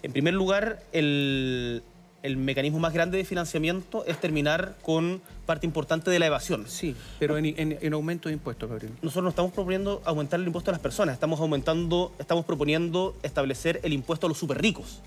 En 0.04 0.12
primer 0.14 0.34
lugar, 0.34 0.82
el, 0.94 1.84
el 2.24 2.38
mecanismo 2.38 2.80
más 2.80 2.94
grande 2.94 3.18
de 3.18 3.26
financiamiento 3.26 4.06
es 4.06 4.20
terminar 4.20 4.78
con 4.82 5.22
parte 5.46 5.66
importante 5.66 6.10
de 6.12 6.20
la 6.20 6.28
evasión. 6.28 6.66
Sí, 6.68 6.96
pero 7.20 7.38
en, 7.38 7.46
en- 7.46 7.78
en 7.82 7.94
aumento 7.94 8.30
de 8.30 8.34
impuestos, 8.34 8.70
Gabriel. 8.70 8.94
Nosotros 9.02 9.24
no 9.24 9.30
estamos 9.30 9.52
proponiendo 9.52 10.02
aumentar 10.06 10.40
el 10.40 10.46
impuesto 10.48 10.72
a 10.72 10.74
las 10.74 10.82
personas, 10.82 11.14
estamos 11.14 11.40
aumentando, 11.42 12.14
estamos 12.18 12.46
proponiendo 12.46 13.18
establecer 13.22 13.82
el 13.84 13.92
impuesto 13.92 14.28
a 14.28 14.30
los 14.30 14.38
súper 14.38 14.62
ricos, 14.62 15.02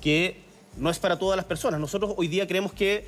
que 0.00 0.36
no 0.76 0.90
es 0.90 0.98
para 0.98 1.18
todas 1.18 1.36
las 1.36 1.46
personas. 1.46 1.78
Nosotros 1.80 2.14
hoy 2.16 2.28
día 2.28 2.46
creemos 2.48 2.72
que 2.72 3.06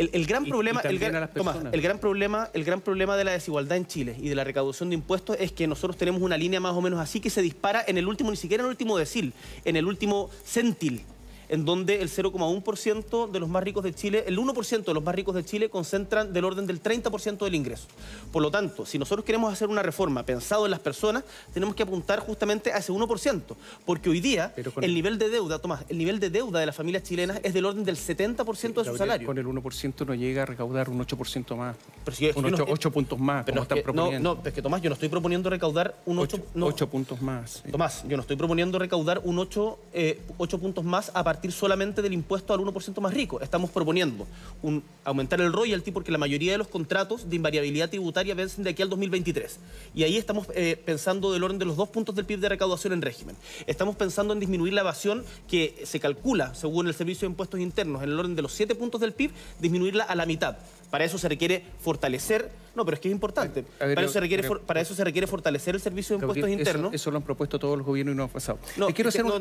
el, 0.00 0.10
el 0.12 0.26
gran 0.26 0.44
Y- 0.44 0.48
y 0.48 0.50
problema, 0.50 0.80
el, 0.80 0.98
gran- 0.98 1.30
Tomás, 1.32 1.56
el 1.72 1.80
gran 1.82 1.98
problema, 1.98 2.48
el 2.52 2.64
gran 2.64 2.80
problema 2.80 3.16
de 3.16 3.24
la 3.24 3.32
desigualdad 3.32 3.76
en 3.76 3.86
Chile 3.86 4.16
y 4.20 4.28
de 4.28 4.34
la 4.34 4.44
recaudación 4.44 4.88
de 4.90 4.94
impuestos 4.94 5.36
es 5.38 5.52
que 5.52 5.66
nosotros 5.66 5.96
tenemos 5.96 6.20
una 6.22 6.36
línea 6.36 6.58
más 6.60 6.72
o 6.74 6.80
menos 6.80 6.98
así 6.98 7.20
que 7.20 7.30
se 7.30 7.42
dispara 7.42 7.84
en 7.86 7.98
el 7.98 8.06
último, 8.08 8.30
ni 8.30 8.36
siquiera 8.36 8.62
en 8.62 8.66
el 8.66 8.70
último 8.70 8.96
decil, 8.98 9.32
en 9.64 9.76
el 9.76 9.86
último 9.86 10.30
centil 10.44 11.02
en 11.50 11.64
donde 11.64 12.00
el 12.00 12.08
0,1% 12.08 13.30
de 13.30 13.40
los 13.40 13.48
más 13.48 13.62
ricos 13.62 13.82
de 13.84 13.92
Chile, 13.92 14.24
el 14.26 14.38
1% 14.38 14.84
de 14.84 14.94
los 14.94 15.02
más 15.02 15.14
ricos 15.14 15.34
de 15.34 15.44
Chile 15.44 15.68
concentran 15.68 16.32
del 16.32 16.44
orden 16.44 16.66
del 16.66 16.82
30% 16.82 17.38
del 17.44 17.54
ingreso. 17.54 17.86
Por 18.32 18.40
lo 18.42 18.50
tanto, 18.50 18.86
si 18.86 18.98
nosotros 18.98 19.24
queremos 19.24 19.52
hacer 19.52 19.68
una 19.68 19.82
reforma 19.82 20.24
pensado 20.24 20.64
en 20.64 20.70
las 20.70 20.80
personas, 20.80 21.24
tenemos 21.52 21.74
que 21.74 21.82
apuntar 21.82 22.20
justamente 22.20 22.72
a 22.72 22.78
ese 22.78 22.92
1%, 22.92 23.56
porque 23.84 24.08
hoy 24.08 24.20
día 24.20 24.52
el 24.56 24.84
el- 24.84 24.94
nivel 24.94 25.18
de 25.18 25.28
deuda, 25.28 25.58
Tomás, 25.58 25.84
el 25.88 25.98
nivel 25.98 26.20
de 26.20 26.30
deuda 26.30 26.60
de 26.60 26.66
las 26.66 26.76
familias 26.76 27.02
chilenas 27.02 27.40
es 27.42 27.52
del 27.52 27.64
orden 27.64 27.84
del 27.84 27.96
70% 27.96 28.82
de 28.82 28.90
su 28.90 28.96
salario. 28.96 29.26
Con 29.26 29.38
el 29.38 29.46
1% 29.46 30.06
no 30.06 30.14
llega 30.14 30.42
a 30.42 30.46
recaudar 30.46 30.88
un 30.88 31.00
8% 31.00 31.56
más. 31.56 31.76
Si 32.12 32.26
un 32.34 32.44
yo 32.44 32.50
no- 32.50 32.64
8, 32.68 32.90
puntos 32.92 33.18
más, 33.18 33.44
Pero 33.44 33.54
como 33.56 33.62
es 33.62 33.64
están 33.64 33.76
que- 33.78 33.82
no, 33.82 33.92
proponiendo. 33.92 34.34
no, 34.36 34.42
es 34.48 34.54
que 34.54 34.62
Tomás, 34.62 34.82
yo 34.82 34.88
no 34.90 34.94
estoy 34.94 35.08
proponiendo 35.08 35.50
recaudar 35.50 35.96
un 36.06 36.18
8, 36.20 36.38
8, 36.60 36.88
puntos 36.88 37.20
más. 37.20 37.62
sí. 37.64 37.70
Tomás, 37.72 38.04
yo 38.08 38.16
no 38.16 38.20
estoy 38.22 38.36
proponiendo 38.36 38.78
recaudar 38.78 39.20
un 39.24 39.38
8, 39.38 39.78
eh, 39.92 40.20
8 40.38 40.58
puntos 40.58 40.84
más 40.84 41.10
a 41.14 41.24
partir 41.24 41.39
solamente 41.50 42.02
del 42.02 42.12
impuesto 42.12 42.52
al 42.52 42.60
1% 42.60 43.00
más 43.00 43.14
rico. 43.14 43.40
Estamos 43.40 43.70
proponiendo 43.70 44.26
un, 44.62 44.82
aumentar 45.04 45.40
el 45.40 45.52
royalty 45.52 45.90
porque 45.90 46.12
la 46.12 46.18
mayoría 46.18 46.52
de 46.52 46.58
los 46.58 46.68
contratos 46.68 47.28
de 47.30 47.36
invariabilidad 47.36 47.88
tributaria 47.88 48.34
vencen 48.34 48.64
de 48.64 48.70
aquí 48.70 48.82
al 48.82 48.90
2023. 48.90 49.58
Y 49.94 50.02
ahí 50.02 50.16
estamos 50.16 50.46
eh, 50.54 50.80
pensando 50.84 51.32
del 51.32 51.42
orden 51.42 51.58
de 51.58 51.64
los 51.64 51.76
dos 51.76 51.88
puntos 51.88 52.14
del 52.14 52.26
PIB 52.26 52.40
de 52.40 52.48
recaudación 52.50 52.92
en 52.92 53.02
régimen. 53.02 53.36
Estamos 53.66 53.96
pensando 53.96 54.34
en 54.34 54.40
disminuir 54.40 54.74
la 54.74 54.82
evasión 54.82 55.24
que 55.48 55.82
se 55.84 55.98
calcula, 56.00 56.54
según 56.54 56.86
el 56.86 56.94
Servicio 56.94 57.26
de 57.26 57.32
Impuestos 57.32 57.58
Internos, 57.60 58.02
en 58.02 58.10
el 58.10 58.18
orden 58.18 58.36
de 58.36 58.42
los 58.42 58.52
7 58.52 58.74
puntos 58.74 59.00
del 59.00 59.12
PIB, 59.12 59.30
disminuirla 59.60 60.04
a 60.04 60.14
la 60.14 60.26
mitad. 60.26 60.58
Para 60.90 61.04
eso 61.04 61.18
se 61.18 61.28
requiere 61.28 61.64
fortalecer, 61.80 62.50
no, 62.74 62.84
pero 62.84 62.96
es 62.96 63.00
que 63.00 63.08
es 63.08 63.12
importante. 63.12 63.64
A 63.78 63.86
ver, 63.86 63.94
para, 63.94 64.04
eso 64.06 64.12
se 64.12 64.20
requiere, 64.20 64.42
for- 64.42 64.60
para 64.62 64.80
eso 64.80 64.92
se 64.94 65.04
requiere 65.04 65.26
fortalecer 65.28 65.74
el 65.76 65.80
Servicio 65.80 66.16
de 66.16 66.22
Impuestos 66.22 66.42
Gabriel, 66.42 66.60
eso- 66.60 66.70
Internos. 66.70 66.94
Eso, 66.94 67.10
lo 67.12 67.18
han 67.18 67.22
propuesto 67.22 67.58
todos 67.60 67.78
los 67.78 67.86
gobiernos 67.86 68.14
y 68.14 68.16
no 68.16 68.24
ha 68.24 68.28
pasado. 68.28 68.58
No, 68.76 68.88
quiero 68.88 69.08
hacer, 69.10 69.24
una 69.24 69.36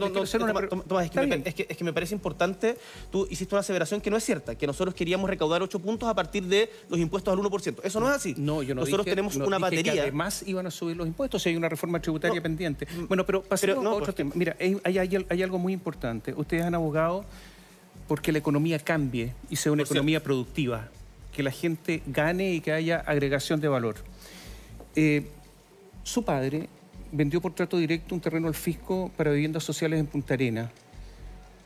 es, 1.46 1.78
que 1.78 1.84
me, 1.84 1.89
me 1.90 1.94
parece 1.94 2.14
importante, 2.16 2.78
tú 3.12 3.28
hiciste 3.30 3.54
una 3.56 3.62
aseveración 3.62 4.00
que 4.02 4.10
no 4.10 4.18
es 4.18 4.24
cierta, 4.24 4.56
que 4.56 4.68
nosotros 4.68 4.94
queríamos 4.96 5.30
recaudar 5.30 5.62
8 5.62 5.80
puntos 5.80 6.08
a 6.10 6.14
partir 6.14 6.44
de 6.46 6.70
los 6.90 7.00
impuestos 7.00 7.34
al 7.34 7.40
1%. 7.40 7.82
Eso 7.84 8.00
no 8.00 8.08
es 8.10 8.16
así. 8.16 8.36
No, 8.38 8.62
yo 8.64 8.76
no 8.76 8.82
Nosotros 8.82 9.06
dije- 9.06 9.16
tenemos 9.16 9.38
no 9.38 9.46
una 9.48 9.58
dije 9.58 9.70
que 9.70 9.76
batería. 9.90 10.02
además 10.04 10.44
iban 10.48 10.68
a 10.68 10.72
subir 10.72 10.96
los 10.98 11.08
impuestos 11.08 11.42
si 11.44 11.50
hay 11.50 11.56
una 11.56 11.70
reforma 11.70 12.00
tributaria 12.02 12.36
No, 12.38 12.44
pendiente. 12.44 12.88
Bueno, 13.08 13.26
pero 13.26 13.42
pasemos 13.42 13.76
pero 13.78 13.84
no, 13.84 13.90
a 13.90 13.94
otro 13.94 14.06
pues- 14.08 14.16
tema. 14.16 14.32
Mira, 14.36 14.56
hay, 14.60 14.78
hay- 14.84 14.98
hay- 15.00 15.26
hay 15.30 15.44
algo 15.44 15.58
muy 15.58 15.74
importante. 15.74 16.34
Ustedes 16.36 16.64
han 16.64 16.76
abogado 16.76 17.26
porque 18.08 18.32
la 18.32 18.38
economía 18.40 18.80
cambie 18.80 19.34
y 19.50 19.56
sea 19.56 19.72
una 19.72 19.82
Por 19.82 19.88
cierto. 19.88 19.94
economía 20.00 20.24
productiva, 20.24 20.88
que 21.36 21.44
la 21.44 21.52
gente 21.52 22.02
gane 22.08 22.54
y 22.54 22.62
que 22.62 22.72
haya 22.72 22.98
agregación 23.06 23.60
de 23.62 23.68
valor. 23.68 23.96
Eh, 24.96 25.28
su 26.04 26.24
padre 26.24 26.68
vendió 27.12 27.40
por 27.42 27.54
trato 27.54 27.78
directo 27.78 28.16
un 28.16 28.22
terreno 28.22 28.48
al 28.48 28.56
fisco 28.56 29.12
para 29.16 29.32
viviendas 29.32 29.64
sociales 29.64 30.00
en 30.00 30.08
Punta 30.08 30.34
Arena. 30.34 30.72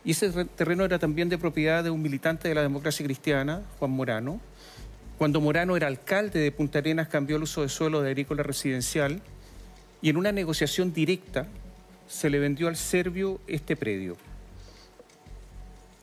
Y 0.05 0.11
ese 0.11 0.31
re- 0.31 0.45
terreno 0.45 0.83
era 0.85 0.99
también 0.99 1.29
de 1.29 1.37
propiedad 1.37 1.83
de 1.83 1.89
un 1.89 2.01
militante 2.01 2.47
de 2.49 2.55
la 2.55 2.61
democracia 2.61 3.05
cristiana, 3.05 3.61
Juan 3.79 3.91
Morano. 3.91 4.39
Cuando 5.17 5.39
Morano 5.39 5.77
era 5.77 5.87
alcalde 5.87 6.39
de 6.39 6.51
Punta 6.51 6.79
Arenas, 6.79 7.07
cambió 7.07 7.37
el 7.37 7.43
uso 7.43 7.61
de 7.61 7.69
suelo 7.69 8.01
de 8.01 8.09
agrícola 8.09 8.43
residencial 8.43 9.21
y 10.01 10.09
en 10.09 10.17
una 10.17 10.31
negociación 10.31 10.91
directa 10.91 11.47
se 12.07 12.29
le 12.29 12.39
vendió 12.39 12.67
al 12.67 12.75
serbio 12.75 13.39
este 13.47 13.75
predio. 13.77 14.17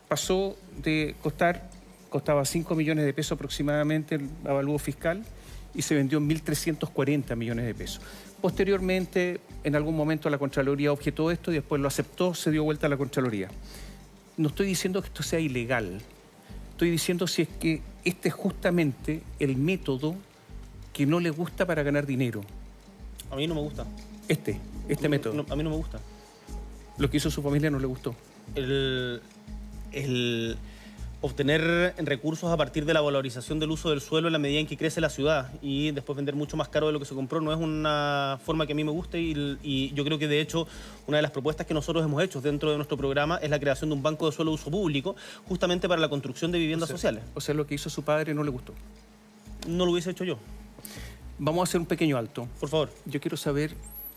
Pasó 0.08 0.56
de 0.82 1.14
costar, 1.22 1.68
costaba 2.08 2.44
5 2.44 2.74
millones 2.74 3.04
de 3.04 3.12
pesos 3.12 3.32
aproximadamente 3.32 4.16
el 4.16 4.28
avalúo 4.44 4.78
fiscal 4.78 5.22
y 5.74 5.82
se 5.82 5.94
vendió 5.94 6.18
en 6.18 6.28
1.340 6.28 7.36
millones 7.36 7.66
de 7.66 7.74
pesos. 7.74 8.00
Posteriormente, 8.40 9.40
en 9.62 9.76
algún 9.76 9.96
momento 9.96 10.30
la 10.30 10.38
Contraloría 10.38 10.90
objetó 10.92 11.30
esto 11.30 11.50
y 11.52 11.54
después 11.56 11.80
lo 11.80 11.86
aceptó, 11.88 12.34
se 12.34 12.50
dio 12.50 12.64
vuelta 12.64 12.86
a 12.86 12.90
la 12.90 12.96
Contraloría. 12.96 13.48
No 14.36 14.48
estoy 14.48 14.66
diciendo 14.66 15.00
que 15.02 15.08
esto 15.08 15.22
sea 15.22 15.38
ilegal, 15.40 16.00
estoy 16.70 16.90
diciendo 16.90 17.26
si 17.26 17.42
es 17.42 17.48
que 17.48 17.82
este 18.04 18.28
es 18.28 18.34
justamente 18.34 19.22
el 19.38 19.56
método 19.56 20.14
que 20.92 21.04
no 21.06 21.20
le 21.20 21.30
gusta 21.30 21.66
para 21.66 21.82
ganar 21.82 22.06
dinero. 22.06 22.42
A 23.30 23.36
mí 23.36 23.46
no 23.46 23.54
me 23.54 23.60
gusta. 23.60 23.86
Este, 24.28 24.58
este 24.88 25.04
No, 25.04 25.10
método. 25.10 25.34
no, 25.34 25.46
a 25.50 25.56
mí 25.56 25.62
no 25.62 25.70
me 25.70 25.76
gusta. 25.76 26.00
Lo 26.98 27.10
que 27.10 27.18
hizo 27.18 27.30
su 27.30 27.42
familia 27.42 27.70
no 27.70 27.78
le 27.78 27.86
gustó. 27.86 28.14
El, 28.54 29.20
el 29.92 30.56
obtener 31.22 31.94
recursos 31.98 32.50
a 32.50 32.56
partir 32.56 32.86
de 32.86 32.94
la 32.94 33.02
valorización 33.02 33.58
del 33.58 33.70
uso 33.70 33.90
del 33.90 34.00
suelo 34.00 34.28
en 34.28 34.32
la 34.32 34.38
medida 34.38 34.58
en 34.60 34.66
que 34.66 34.76
crece 34.78 35.02
la 35.02 35.10
ciudad 35.10 35.52
y 35.60 35.90
después 35.90 36.16
vender 36.16 36.34
mucho 36.34 36.56
más 36.56 36.68
caro 36.68 36.86
de 36.86 36.94
lo 36.94 36.98
que 36.98 37.04
se 37.04 37.14
compró 37.14 37.42
no 37.42 37.52
es 37.52 37.58
una 37.58 38.38
forma 38.42 38.66
que 38.66 38.72
a 38.72 38.76
mí 38.76 38.84
me 38.84 38.90
guste 38.90 39.20
y, 39.20 39.58
y 39.62 39.92
yo 39.92 40.02
creo 40.04 40.18
que 40.18 40.28
de 40.28 40.40
hecho 40.40 40.66
una 41.06 41.18
de 41.18 41.22
las 41.22 41.30
propuestas 41.30 41.66
que 41.66 41.74
nosotros 41.74 42.02
hemos 42.04 42.22
hecho 42.22 42.40
dentro 42.40 42.70
de 42.70 42.76
nuestro 42.76 42.96
programa 42.96 43.36
es 43.42 43.50
la 43.50 43.60
creación 43.60 43.90
de 43.90 43.96
un 43.96 44.02
banco 44.02 44.24
de 44.26 44.32
suelo 44.32 44.50
de 44.52 44.54
uso 44.54 44.70
público 44.70 45.14
justamente 45.46 45.88
para 45.88 46.00
la 46.00 46.08
construcción 46.08 46.52
de 46.52 46.58
viviendas 46.58 46.86
O 46.86 46.88
sea, 46.88 46.96
sociales. 46.96 47.22
O 47.34 47.40
sea, 47.42 47.54
lo 47.54 47.66
que 47.66 47.74
hizo 47.74 47.90
su 47.90 48.02
padre 48.02 48.32
no 48.32 48.42
le 48.42 48.50
gustó. 48.50 48.72
No 49.68 49.84
lo 49.84 49.92
hubiese 49.92 50.10
hecho 50.10 50.24
yo, 50.24 50.38
Vamos 51.38 51.60
a 51.60 51.64
hacer 51.64 51.80
un 51.80 51.86
pequeño 51.86 52.16
alto. 52.16 52.48
por 52.58 52.68
favor. 52.70 52.90
Yo 53.04 53.20
quiero 53.20 53.36
saber 53.36 53.74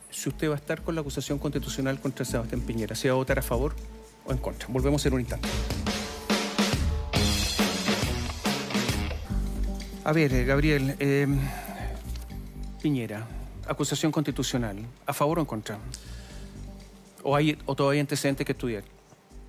si 0.09 0.29
usted 0.29 0.49
va 0.49 0.53
a 0.53 0.57
estar 0.57 0.81
con 0.81 0.95
la 0.95 1.01
acusación 1.01 1.37
constitucional 1.37 1.99
contra 1.99 2.23
Sebastián 2.23 2.61
Piñera. 2.61 2.95
¿Si 2.95 3.07
va 3.09 3.13
a 3.13 3.17
votar 3.17 3.39
a 3.39 3.41
favor 3.41 3.75
o 4.25 4.31
en 4.31 4.37
contra? 4.37 4.67
Volvemos 4.69 5.05
en 5.05 5.13
un 5.13 5.19
instante. 5.21 5.49
A 10.05 10.11
ver, 10.11 10.33
eh, 10.33 10.45
Gabriel, 10.45 10.95
eh, 10.99 11.27
Piñera, 12.81 13.25
acusación 13.67 14.11
constitucional, 14.11 14.77
¿a 15.05 15.13
favor 15.13 15.39
o 15.39 15.41
en 15.41 15.45
contra? 15.45 15.77
¿O, 17.23 17.35
hay, 17.35 17.57
o 17.65 17.75
todavía 17.75 17.97
hay 17.97 18.01
antecedentes 18.01 18.45
que 18.45 18.51
estudiar? 18.51 18.83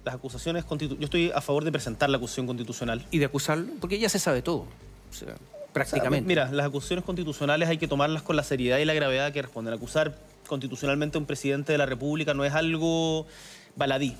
Las 0.04 0.14
acusaciones 0.14 0.64
constitu- 0.64 0.96
Yo 0.98 1.04
estoy 1.06 1.32
a 1.34 1.40
favor 1.40 1.64
de 1.64 1.72
presentar 1.72 2.08
la 2.10 2.18
acusación 2.18 2.46
constitucional. 2.46 3.04
Y 3.10 3.18
de 3.18 3.24
acusarlo, 3.24 3.66
porque 3.80 3.98
ya 3.98 4.08
se 4.08 4.18
sabe 4.20 4.42
todo, 4.42 4.58
o 4.58 4.66
sea, 5.12 5.28
O 5.28 5.36
sea, 5.36 5.36
prácticamente. 5.72 6.28
mira, 6.28 6.52
las 6.52 6.66
acusaciones 6.66 7.04
constitucionales 7.04 7.68
hay 7.68 7.78
que 7.78 7.88
tomarlas 7.88 8.22
con 8.22 8.36
la 8.36 8.44
seriedad 8.44 8.78
y 8.78 8.84
la 8.84 8.94
gravedad 8.94 9.32
que 9.32 9.42
responden. 9.42 9.74
Acusar 9.74 10.16
constitucionalmente 10.46 11.18
a 11.18 11.20
un 11.20 11.26
presidente 11.26 11.72
de 11.72 11.78
la 11.78 11.86
República 11.86 12.32
no 12.34 12.44
es 12.44 12.52
algo 12.52 13.26
baladí. 13.74 14.14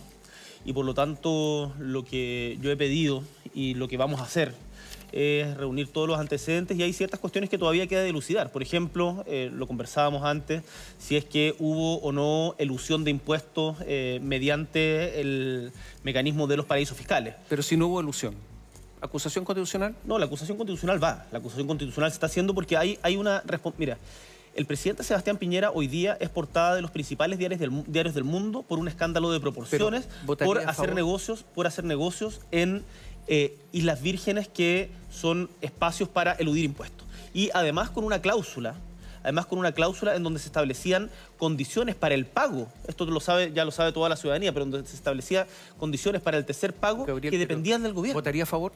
Y 0.64 0.72
por 0.72 0.84
lo 0.84 0.94
tanto, 0.94 1.72
lo 1.78 2.04
que 2.04 2.58
yo 2.60 2.72
he 2.72 2.76
pedido 2.76 3.22
y 3.54 3.74
lo 3.74 3.86
que 3.86 3.98
vamos 3.98 4.18
a 4.20 4.24
hacer 4.24 4.54
es 5.14 5.56
reunir 5.56 5.88
todos 5.88 6.08
los 6.08 6.18
antecedentes 6.18 6.76
y 6.76 6.82
hay 6.82 6.92
ciertas 6.92 7.20
cuestiones 7.20 7.48
que 7.48 7.56
todavía 7.56 7.86
queda 7.86 8.02
dilucidar. 8.02 8.50
Por 8.50 8.62
ejemplo, 8.62 9.24
eh, 9.28 9.48
lo 9.54 9.68
conversábamos 9.68 10.24
antes, 10.24 10.64
si 10.98 11.16
es 11.16 11.24
que 11.24 11.54
hubo 11.60 11.98
o 11.98 12.10
no 12.10 12.56
elusión 12.58 13.04
de 13.04 13.12
impuestos 13.12 13.76
eh, 13.86 14.18
mediante 14.22 15.20
el 15.20 15.72
mecanismo 16.02 16.48
de 16.48 16.56
los 16.56 16.66
paraísos 16.66 16.98
fiscales. 16.98 17.36
Pero 17.48 17.62
si 17.62 17.76
no 17.76 17.86
hubo 17.86 18.00
ilusión, 18.00 18.34
¿acusación 19.00 19.44
constitucional? 19.44 19.94
No, 20.04 20.18
la 20.18 20.26
acusación 20.26 20.58
constitucional 20.58 21.02
va. 21.02 21.26
La 21.30 21.38
acusación 21.38 21.68
constitucional 21.68 22.10
se 22.10 22.14
está 22.14 22.26
haciendo 22.26 22.52
porque 22.52 22.76
hay, 22.76 22.98
hay 23.02 23.16
una... 23.16 23.42
Mira, 23.78 23.98
el 24.56 24.66
presidente 24.66 25.02
Sebastián 25.02 25.36
Piñera 25.36 25.70
hoy 25.70 25.86
día 25.86 26.16
es 26.20 26.28
portada 26.28 26.74
de 26.74 26.82
los 26.82 26.90
principales 26.90 27.38
diarios 27.38 27.60
del, 27.60 27.84
diarios 27.86 28.14
del 28.14 28.24
mundo 28.24 28.62
por 28.62 28.78
un 28.78 28.88
escándalo 28.88 29.30
de 29.32 29.40
proporciones, 29.40 30.06
Pero, 30.06 30.26
¿votaría 30.26 30.54
por 30.54 30.68
hacer 30.68 30.94
negocios, 30.94 31.44
por 31.54 31.66
hacer 31.66 31.84
negocios 31.84 32.40
en 32.50 32.84
eh, 33.26 33.56
Islas 33.72 34.02
Vírgenes 34.02 34.48
que 34.48 34.90
son 35.10 35.48
espacios 35.60 36.08
para 36.08 36.32
eludir 36.32 36.64
impuestos. 36.64 37.06
Y 37.32 37.50
además 37.54 37.90
con 37.90 38.04
una 38.04 38.20
cláusula, 38.20 38.74
además 39.22 39.46
con 39.46 39.58
una 39.58 39.72
cláusula 39.72 40.14
en 40.14 40.22
donde 40.22 40.38
se 40.38 40.46
establecían 40.46 41.10
condiciones 41.38 41.94
para 41.94 42.14
el 42.14 42.26
pago. 42.26 42.68
Esto 42.86 43.06
lo 43.06 43.20
sabe, 43.20 43.52
ya 43.52 43.64
lo 43.64 43.70
sabe 43.70 43.92
toda 43.92 44.08
la 44.08 44.16
ciudadanía, 44.16 44.52
pero 44.52 44.66
donde 44.66 44.88
se 44.88 44.96
establecía 44.96 45.46
condiciones 45.78 46.22
para 46.22 46.36
el 46.36 46.44
tercer 46.44 46.72
pago 46.74 47.04
Gabriel, 47.04 47.30
que 47.30 47.38
dependían 47.38 47.82
del 47.82 47.92
gobierno. 47.92 48.18
¿Votaría 48.18 48.44
a 48.44 48.46
favor? 48.46 48.72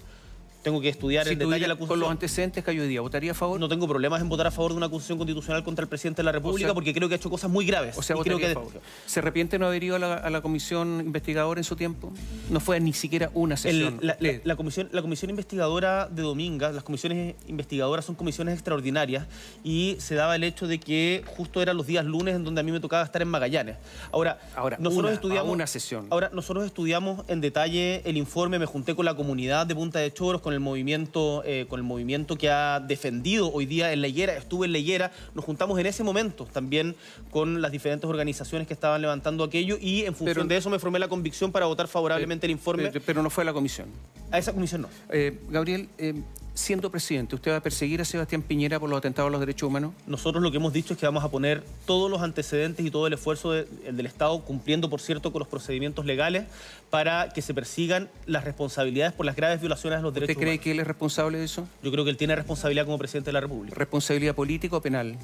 Tengo 0.63 0.81
que 0.81 0.89
estudiar 0.89 1.25
Si 1.27 1.33
en 1.35 1.39
detalle 1.39 1.61
la 1.63 1.75
con 1.75 1.77
acusación. 1.85 2.01
los 2.01 2.11
antecedentes 2.11 2.65
que 2.65 2.71
hay 2.73 2.81
hoy 2.81 2.89
día, 2.89 3.01
¿votaría 3.01 3.31
a 3.31 3.35
favor? 3.35 3.61
No 3.61 3.69
tengo 3.69 3.87
problemas 3.87 4.21
en 4.21 4.29
votar 4.29 4.49
a 4.49 4.51
favor 4.51 4.73
de 4.73 4.77
una 4.79 4.87
acusación 4.87 5.17
constitucional 5.17 5.63
contra 5.63 5.85
el 5.85 5.89
presidente 5.89 6.19
de 6.21 6.25
la 6.25 6.33
República 6.33 6.67
sea- 6.69 6.75
porque 6.75 6.93
creo 6.93 7.09
que 7.09 7.15
ha 7.15 7.17
hecho 7.17 7.31
cosas 7.31 7.49
muy 7.49 7.65
graves. 7.65 7.97
O 7.97 8.03
sea, 8.03 8.17
Y 8.17 8.21
creo 8.23 8.37
votaría 8.39 8.55
que 8.55 8.61
a 8.61 8.65
favor. 8.65 8.83
¿Se 9.07 9.21
arrepiente 9.21 9.59
no 9.59 9.67
haber 9.67 9.85
ido 9.85 9.97
a 9.97 9.99
la, 10.01 10.15
a 10.15 10.31
la 10.31 10.41
comisión 10.41 11.01
investigadora 11.05 11.61
en 11.61 11.65
su 11.65 11.77
tiempo? 11.77 12.13
No 12.51 12.59
fue 12.59 12.81
ni 12.81 12.93
siquiera 12.93 13.31
una 13.35 13.55
el- 13.55 13.59
sesión. 13.61 13.99
la, 14.03 14.15
la- 14.15 14.17
Le- 14.21 14.41
la 14.45 14.57
comisión, 14.57 14.89
la 14.93 15.01
comisión 15.01 15.31
investigadora 15.31 16.09
de 16.09 16.23
Dominga, 16.23 16.73
las 16.73 16.83
comisiones 16.83 17.37
investigadoras 17.47 18.05
son 18.05 18.17
comisiones 18.17 18.55
extraordinarias 18.55 19.27
y 19.63 19.97
se 20.01 20.17
daba 20.17 20.35
el 20.35 20.43
hecho 20.45 20.67
de 20.67 20.81
que 20.81 21.23
justo 21.37 21.63
eran 21.63 21.77
los 21.77 21.87
días 21.87 22.05
lunes 22.05 22.35
en 22.35 22.43
donde 22.45 22.61
a 22.61 22.65
mí 22.65 22.73
me 22.73 22.81
tocaba 22.81 23.05
estar 23.05 23.23
en 23.23 23.29
Magallanes. 23.29 23.77
Ahora, 24.11 24.41
Ahora, 24.57 24.77
nosotros 24.81 25.05
una- 25.07 25.15
estudiamos 25.15 25.53
una 25.53 25.67
sesión. 25.69 26.09
Ahora, 26.11 26.31
nosotros 26.33 26.67
estudiamos 26.67 27.25
en 27.29 27.41
detalle 27.41 28.03
el 28.05 28.17
informe, 28.17 28.59
me 28.59 28.67
junté 28.67 28.97
con 28.97 29.05
la 29.05 29.15
comunidad 29.15 29.65
de 29.65 29.75
Punta 29.77 30.01
de 30.01 30.13
Choros, 30.13 30.43
con 30.49 30.55
el 30.55 30.61
movimiento, 30.61 31.43
eh, 31.45 31.67
con 31.69 31.79
el 31.79 31.85
movimiento 31.85 32.39
que 32.39 32.49
ha 32.49 32.81
defendido 32.81 33.53
hoy 33.53 33.67
día 33.67 33.93
en 33.93 34.01
la 34.01 34.09
higuera, 34.09 34.35
estuve 34.35 34.65
en 34.65 34.73
la 34.73 34.79
higuera, 34.79 35.13
nos 35.35 35.45
juntamos 35.45 35.79
en 35.79 35.85
ese 35.85 36.03
momento 36.03 36.47
también 36.51 36.97
con 37.31 37.61
las 37.61 37.71
diferentes 37.71 38.09
organizaciones 38.09 38.67
que 38.67 38.73
estaban 38.73 39.03
levantando 39.03 39.45
aquello 39.45 39.77
y 39.79 40.07
en 40.07 40.15
función 40.15 40.47
Pero- 40.47 40.47
de 40.47 40.57
eso 40.57 40.71
me 40.71 40.79
formé 40.79 41.01
la 41.01 41.09
convicción 41.09 41.53
para 41.53 41.67
votar 41.67 41.87
favorablemente 41.87 42.47
el 42.47 42.53
informe. 42.53 42.85
Pero, 42.91 43.05
pero 43.05 43.23
no 43.23 43.29
fue 43.29 43.43
a 43.43 43.45
la 43.45 43.53
comisión. 43.53 43.89
a 44.31 44.39
esa 44.39 44.55
comisión 44.55 44.81
no. 44.81 44.89
Eh, 45.11 45.39
Gabriel, 45.51 45.91
eh, 45.99 46.15
siendo 46.59 46.91
presidente, 46.91 47.37
¿usted 47.37 47.53
va 47.53 47.57
a 47.57 47.63
perseguir 47.63 48.01
a 48.01 48.05
Sebastián 48.05 48.43
Piñera 48.43 48.81
por 48.81 48.91
los 48.91 48.99
atentados 48.99 49.29
a 49.29 49.31
los 49.31 49.41
derechos 49.41 49.69
humanos? 49.69 49.93
Nosotros 50.07 50.43
lo 50.43 50.51
que 50.51 50.57
hemos 50.57 50.73
dicho 50.73 50.93
es 50.95 50.99
que 50.99 51.07
vamos 51.07 51.23
a 51.23 51.31
poner 51.31 51.63
todos 51.87 52.11
los 52.11 52.21
antecedentes 52.21 52.85
y 52.85 52.91
todo 52.91 53.07
el 53.07 53.13
esfuerzo 53.13 53.53
de- 53.53 53.69
el 53.87 53.97
del 53.97 54.07
Estado, 54.07 54.41
cumpliendo, 54.45 54.91
por 54.91 55.01
cierto, 55.01 55.31
con 55.33 55.39
los 55.39 55.49
procedimientos 55.49 56.05
legales, 56.05 56.45
para 56.91 57.29
que 57.31 57.43
se 57.43 57.55
persigan 57.55 58.09
las 58.27 58.45
responsabilidades 58.45 59.13
por 59.15 59.25
las 59.25 59.37
graves 59.37 59.61
violaciones 59.61 59.99
a 59.99 60.03
los 60.03 60.09
¿Usted 60.11 60.23
derechos 60.23 60.41
cree 60.41 60.51
humanos. 60.55 60.65
que 60.65 60.71
él 60.73 60.81
es 60.81 60.87
responsable 60.87 61.39
de 61.39 61.45
eso? 61.45 61.69
Yo 61.83 61.93
creo 61.93 62.05
que 62.05 62.11
él 62.11 62.17
tiene 62.17 62.35
responsabilidad 62.35 62.85
como 62.87 62.99
presidente 62.99 63.29
de 63.29 63.33
la 63.35 63.41
República. 63.41 63.75
¿Responsabilidad 63.77 64.35
política 64.35 64.77
o 64.77 64.83
penal? 64.83 65.17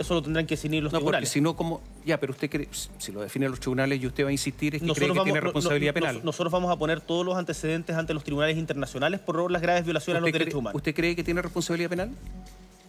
Eso 0.00 0.14
lo 0.14 0.22
tendrán 0.22 0.46
que 0.46 0.56
definir 0.56 0.82
los 0.82 0.90
No, 0.92 0.98
porque 1.00 1.04
tribunales. 1.08 1.28
si 1.28 1.40
no, 1.42 1.54
¿cómo? 1.54 1.82
Ya, 2.06 2.18
pero 2.18 2.32
usted 2.32 2.48
cree, 2.48 2.68
si 2.98 3.12
lo 3.12 3.20
definen 3.20 3.50
los 3.50 3.60
tribunales 3.60 4.00
y 4.02 4.06
usted 4.06 4.24
va 4.24 4.30
a 4.30 4.32
insistir, 4.32 4.74
es 4.74 4.80
que 4.80 4.86
cree 4.94 5.08
que 5.08 5.08
vamos, 5.12 5.24
tiene 5.24 5.38
no- 5.40 5.44
no- 5.44 5.52
responsabilidad 5.52 5.94
nos- 5.94 6.00
penal. 6.00 6.20
nosotros 6.24 6.50
vamos 6.50 6.70
a 6.72 6.76
poner 6.76 7.02
todos 7.02 7.26
los 7.26 7.36
antecedentes 7.36 7.94
ante 7.94 8.14
los 8.14 8.24
tribunales 8.24 8.56
internacionales 8.56 9.20
por 9.20 9.50
las 9.50 9.60
graves 9.60 9.84
violaciones 9.84 10.16
a 10.16 10.20
los 10.22 10.28
¿Usted 10.28 10.38
derechos 10.38 10.52
cree, 10.54 10.58
humanos. 10.58 10.76
¿Usted 10.78 10.94
cree 10.94 11.14
que 11.14 11.22
tiene 11.22 11.42
responsabilidad 11.42 11.90
penal? 11.90 12.10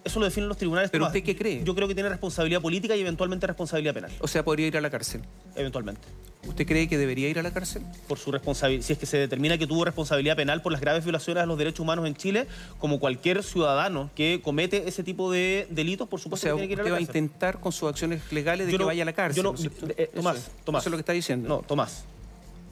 Eso 0.03 0.19
lo 0.19 0.25
definen 0.25 0.49
los 0.49 0.57
tribunales. 0.57 0.89
¿Pero 0.89 1.03
Tomás. 1.05 1.15
usted 1.15 1.23
qué 1.25 1.35
cree? 1.37 1.63
Yo 1.63 1.75
creo 1.75 1.87
que 1.87 1.93
tiene 1.93 2.09
responsabilidad 2.09 2.59
política 2.61 2.95
y 2.95 3.01
eventualmente 3.01 3.45
responsabilidad 3.45 3.93
penal. 3.93 4.11
O 4.19 4.27
sea, 4.27 4.43
podría 4.43 4.65
ir 4.67 4.75
a 4.77 4.81
la 4.81 4.89
cárcel. 4.89 5.21
Eventualmente. 5.55 6.01
¿Usted 6.47 6.65
cree 6.65 6.87
que 6.89 6.97
debería 6.97 7.29
ir 7.29 7.37
a 7.37 7.43
la 7.43 7.51
cárcel? 7.53 7.83
Por 8.07 8.17
su 8.17 8.31
responsabilidad. 8.31 8.83
Si 8.83 8.93
es 8.93 8.97
que 8.99 9.05
se 9.05 9.17
determina 9.17 9.59
que 9.59 9.67
tuvo 9.67 9.85
responsabilidad 9.85 10.35
penal 10.35 10.63
por 10.63 10.71
las 10.71 10.81
graves 10.81 11.03
violaciones 11.03 11.43
a 11.43 11.45
los 11.45 11.55
derechos 11.55 11.81
humanos 11.81 12.07
en 12.07 12.15
Chile, 12.15 12.47
como 12.79 12.99
cualquier 12.99 13.43
ciudadano 13.43 14.09
que 14.15 14.41
comete 14.43 14.87
ese 14.87 15.03
tipo 15.03 15.31
de 15.31 15.67
delitos, 15.69 16.07
por 16.07 16.19
O 16.19 16.23
supuesto 16.23 16.47
sea, 16.47 16.53
que 16.53 16.61
tiene 16.61 16.67
que 16.69 16.73
ir 16.73 16.79
a 16.79 16.83
la 16.83 16.89
va 16.89 16.95
a 16.95 16.99
cárcel. 16.99 17.15
intentar 17.23 17.59
con 17.59 17.71
sus 17.71 17.87
acciones 17.87 18.21
legales 18.31 18.65
de 18.65 18.71
Yo 18.73 18.79
que 18.79 18.83
no- 18.83 18.87
vaya 18.87 19.03
a 19.03 19.05
la 19.05 19.13
cárcel. 19.13 19.37
yo 19.37 19.43
no- 19.43 19.49
¿no 19.51 19.55
es 19.55 19.61
cierto? 19.61 19.87
eh, 19.95 20.09
Tomás, 20.15 20.37
Eso 20.37 20.47
es. 20.57 20.63
Tomás. 20.65 20.81
Eso 20.81 20.89
es 20.89 20.91
lo 20.91 20.97
que 20.97 21.01
está 21.01 21.13
diciendo. 21.13 21.47
No, 21.47 21.59
Tomás. 21.59 22.05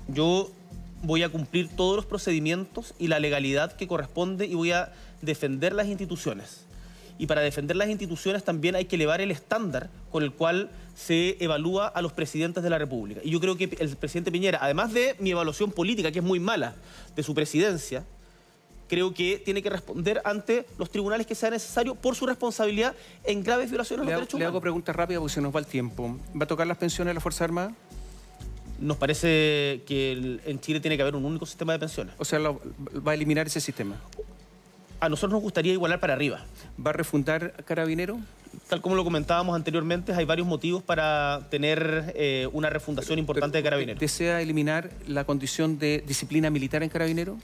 Yo 0.08 0.50
voy 1.04 1.22
a 1.22 1.30
cumplir 1.30 1.70
todos 1.70 1.96
los 1.96 2.06
procedimientos 2.08 2.96
y 2.98 3.08
la 3.08 3.20
legalidad 3.20 3.74
que 3.74 3.88
corresponde 3.88 4.48
y 4.48 4.56
voy 4.56 4.72
a 4.72 4.92
defender 5.22 5.74
las 5.74 5.88
instituciones. 5.88 6.66
Y 7.20 7.28
para 7.28 7.42
defender 7.42 7.76
las 7.76 7.90
instituciones 7.90 8.44
también 8.44 8.76
hay 8.76 8.86
que 8.86 8.96
elevar 8.96 9.22
el 9.22 9.30
estándar 9.30 9.90
con 10.12 10.24
el 10.24 10.32
cual 10.32 10.72
se 10.96 11.38
evalúa 11.44 11.88
a 11.88 12.02
los 12.02 12.14
presidentes 12.14 12.64
de 12.64 12.70
la 12.72 12.78
República. 12.80 13.20
Y 13.24 13.30
yo 13.30 13.40
creo 13.40 13.56
que 13.58 13.66
el 13.80 13.96
presidente 13.98 14.32
Piñera, 14.32 14.58
además 14.62 14.94
de 14.94 15.16
mi 15.20 15.32
evaluación 15.32 15.72
política, 15.72 16.12
que 16.12 16.20
es 16.20 16.26
muy 16.26 16.40
mala, 16.40 16.76
de 17.16 17.22
su 17.22 17.36
presidencia, 17.36 18.06
creo 18.88 19.14
que 19.14 19.40
tiene 19.44 19.62
que 19.62 19.70
responder 19.70 20.22
ante 20.26 20.66
los 20.80 20.90
tribunales 20.90 21.28
que 21.28 21.36
sea 21.36 21.50
necesario 21.52 21.94
por 21.94 22.16
su 22.16 22.26
responsabilidad 22.26 22.96
en 23.26 23.44
graves 23.44 23.70
violaciones 23.70 24.06
Le 24.06 24.12
los 24.14 24.22
derechos 24.22 24.40
le 24.40 24.46
hago 24.46 24.54
humanos. 24.54 24.62
preguntas 24.64 24.96
rápidas 24.96 25.20
porque 25.20 25.34
se 25.36 25.42
nos 25.42 25.54
va 25.54 25.60
el 25.60 25.66
tiempo. 25.68 26.18
¿Va 26.40 26.46
a 26.46 26.48
tocar 26.48 26.66
las 26.68 26.78
pensiones 26.78 27.12
de 27.12 27.16
la 27.16 27.20
Fuerza 27.22 27.44
Armada? 27.44 27.74
Nos 28.80 28.96
parece 28.96 29.82
que 29.86 30.40
en 30.46 30.60
Chile 30.62 30.80
tiene 30.80 30.96
que 30.96 31.02
haber 31.02 31.16
un 31.18 31.26
único 31.26 31.46
sistema 31.46 31.74
de 31.74 31.80
pensiones. 31.80 32.16
O 32.18 32.24
sea, 32.24 32.40
lo- 32.40 32.62
va 33.06 33.12
a 33.12 33.14
eliminar 33.16 33.46
ese 33.46 33.60
sistema. 33.60 33.98
A 35.00 35.08
nosotros 35.10 35.32
nos 35.34 35.42
gustaría 35.42 35.74
igualar 35.74 36.00
para 36.00 36.14
arriba. 36.14 36.44
¿Va 36.86 36.90
a 36.90 36.94
refundar 36.94 37.54
Carabinero? 37.66 38.20
Tal 38.68 38.82
como 38.82 38.96
lo 38.96 39.04
comentábamos 39.04 39.56
anteriormente, 39.56 40.12
hay 40.14 40.26
varios 40.26 40.48
motivos 40.48 40.84
para 40.84 41.48
tener 41.50 42.14
eh, 42.16 42.48
una 42.52 42.70
refundación 42.70 43.18
importante 43.20 43.58
de 43.58 43.64
Carabineros. 43.64 44.00
¿Desea 44.00 44.42
eliminar 44.42 44.90
la 45.08 45.24
condición 45.24 45.80
de 45.80 46.04
disciplina 46.06 46.50
militar 46.50 46.84
en 46.84 46.90
Carabinero? 46.90 47.38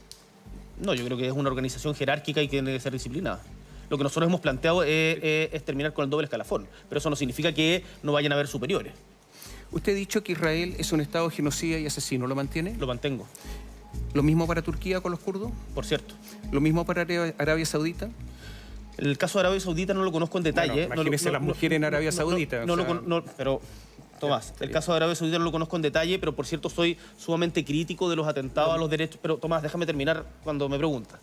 No, 0.82 0.94
yo 0.94 1.06
creo 1.06 1.18
que 1.18 1.28
es 1.28 1.32
una 1.34 1.50
organización 1.50 1.96
jerárquica 1.96 2.42
y 2.42 2.48
que 2.48 2.52
tiene 2.52 2.74
que 2.74 2.80
ser 2.80 2.92
disciplinada. 2.92 3.42
Lo 3.90 3.98
que 3.98 4.04
nosotros 4.04 4.28
hemos 4.28 4.42
planteado 4.42 4.84
es, 4.84 5.18
es- 5.22 5.54
es 5.54 5.64
terminar 5.64 5.94
con 5.94 6.04
el 6.04 6.10
doble 6.10 6.26
escalafón, 6.26 6.68
pero 6.90 7.00
eso 7.00 7.10
no 7.10 7.16
significa 7.16 7.54
que 7.54 7.84
no 8.04 8.12
vayan 8.12 8.32
a 8.32 8.36
haber 8.36 8.48
superiores. 8.48 8.94
Usted 9.72 9.94
ha 9.94 9.96
dicho 9.96 10.24
que 10.24 10.34
Israel 10.34 10.76
es 10.78 10.92
un 10.92 11.02
Estado 11.02 11.30
genocida 11.30 11.78
y 11.80 11.86
asesino. 11.86 12.28
¿Lo 12.28 12.36
mantiene? 12.36 12.76
Lo 12.78 12.88
mantengo, 12.88 13.28
¿Lo 14.14 14.24
mismo 14.24 14.48
para 14.48 14.62
Turquía 14.62 15.02
con 15.02 15.12
los 15.12 15.20
kurdos? 15.20 15.52
por 15.74 15.86
cierto. 15.86 16.16
¿Lo 16.52 16.62
mismo 16.62 16.86
para 16.86 17.02
Arabia, 17.38 17.66
Saudita? 17.66 18.10
El 18.98 19.18
caso 19.18 19.40
de 19.40 19.42
Arabia 19.42 19.60
Saudita 19.60 19.94
no 19.94 20.04
lo 20.04 20.12
conozco 20.12 20.38
en 20.38 20.46
detalle. 20.46 20.72
Bueno, 20.72 20.88
no 20.90 20.96
lo- 20.96 21.02
imagínese 21.02 21.32
las 21.32 21.42
mujeres 21.42 21.76
en 21.76 21.84
Arabia 21.84 22.12
Saudita, 22.12 22.66
No, 22.66 22.76
lo 22.78 23.02
no, 23.02 23.24
pero, 23.38 23.60
Tomás, 24.22 24.54
el 24.62 24.72
caso 24.72 24.94
de 24.94 24.98
Arabia 24.98 25.16
Saudita 25.16 25.38
no 25.38 25.44
lo 25.44 25.52
conozco 25.52 25.76
en 25.76 25.82
detalle, 25.82 26.18
pero 26.18 26.34
por 26.34 26.46
cierto 26.46 26.70
soy 26.70 26.98
sumamente 27.18 27.66
crítico 27.66 28.10
de 28.10 28.16
los 28.16 28.26
atentados 28.26 28.74
a 28.74 28.78
los 28.78 28.90
derechos. 28.90 29.20
Pero 29.22 29.36
Tomás, 29.38 29.62
déjame 29.62 29.86
terminar 29.86 30.26
cuando 30.46 30.70
me 30.70 30.78
preguntas. 30.78 31.20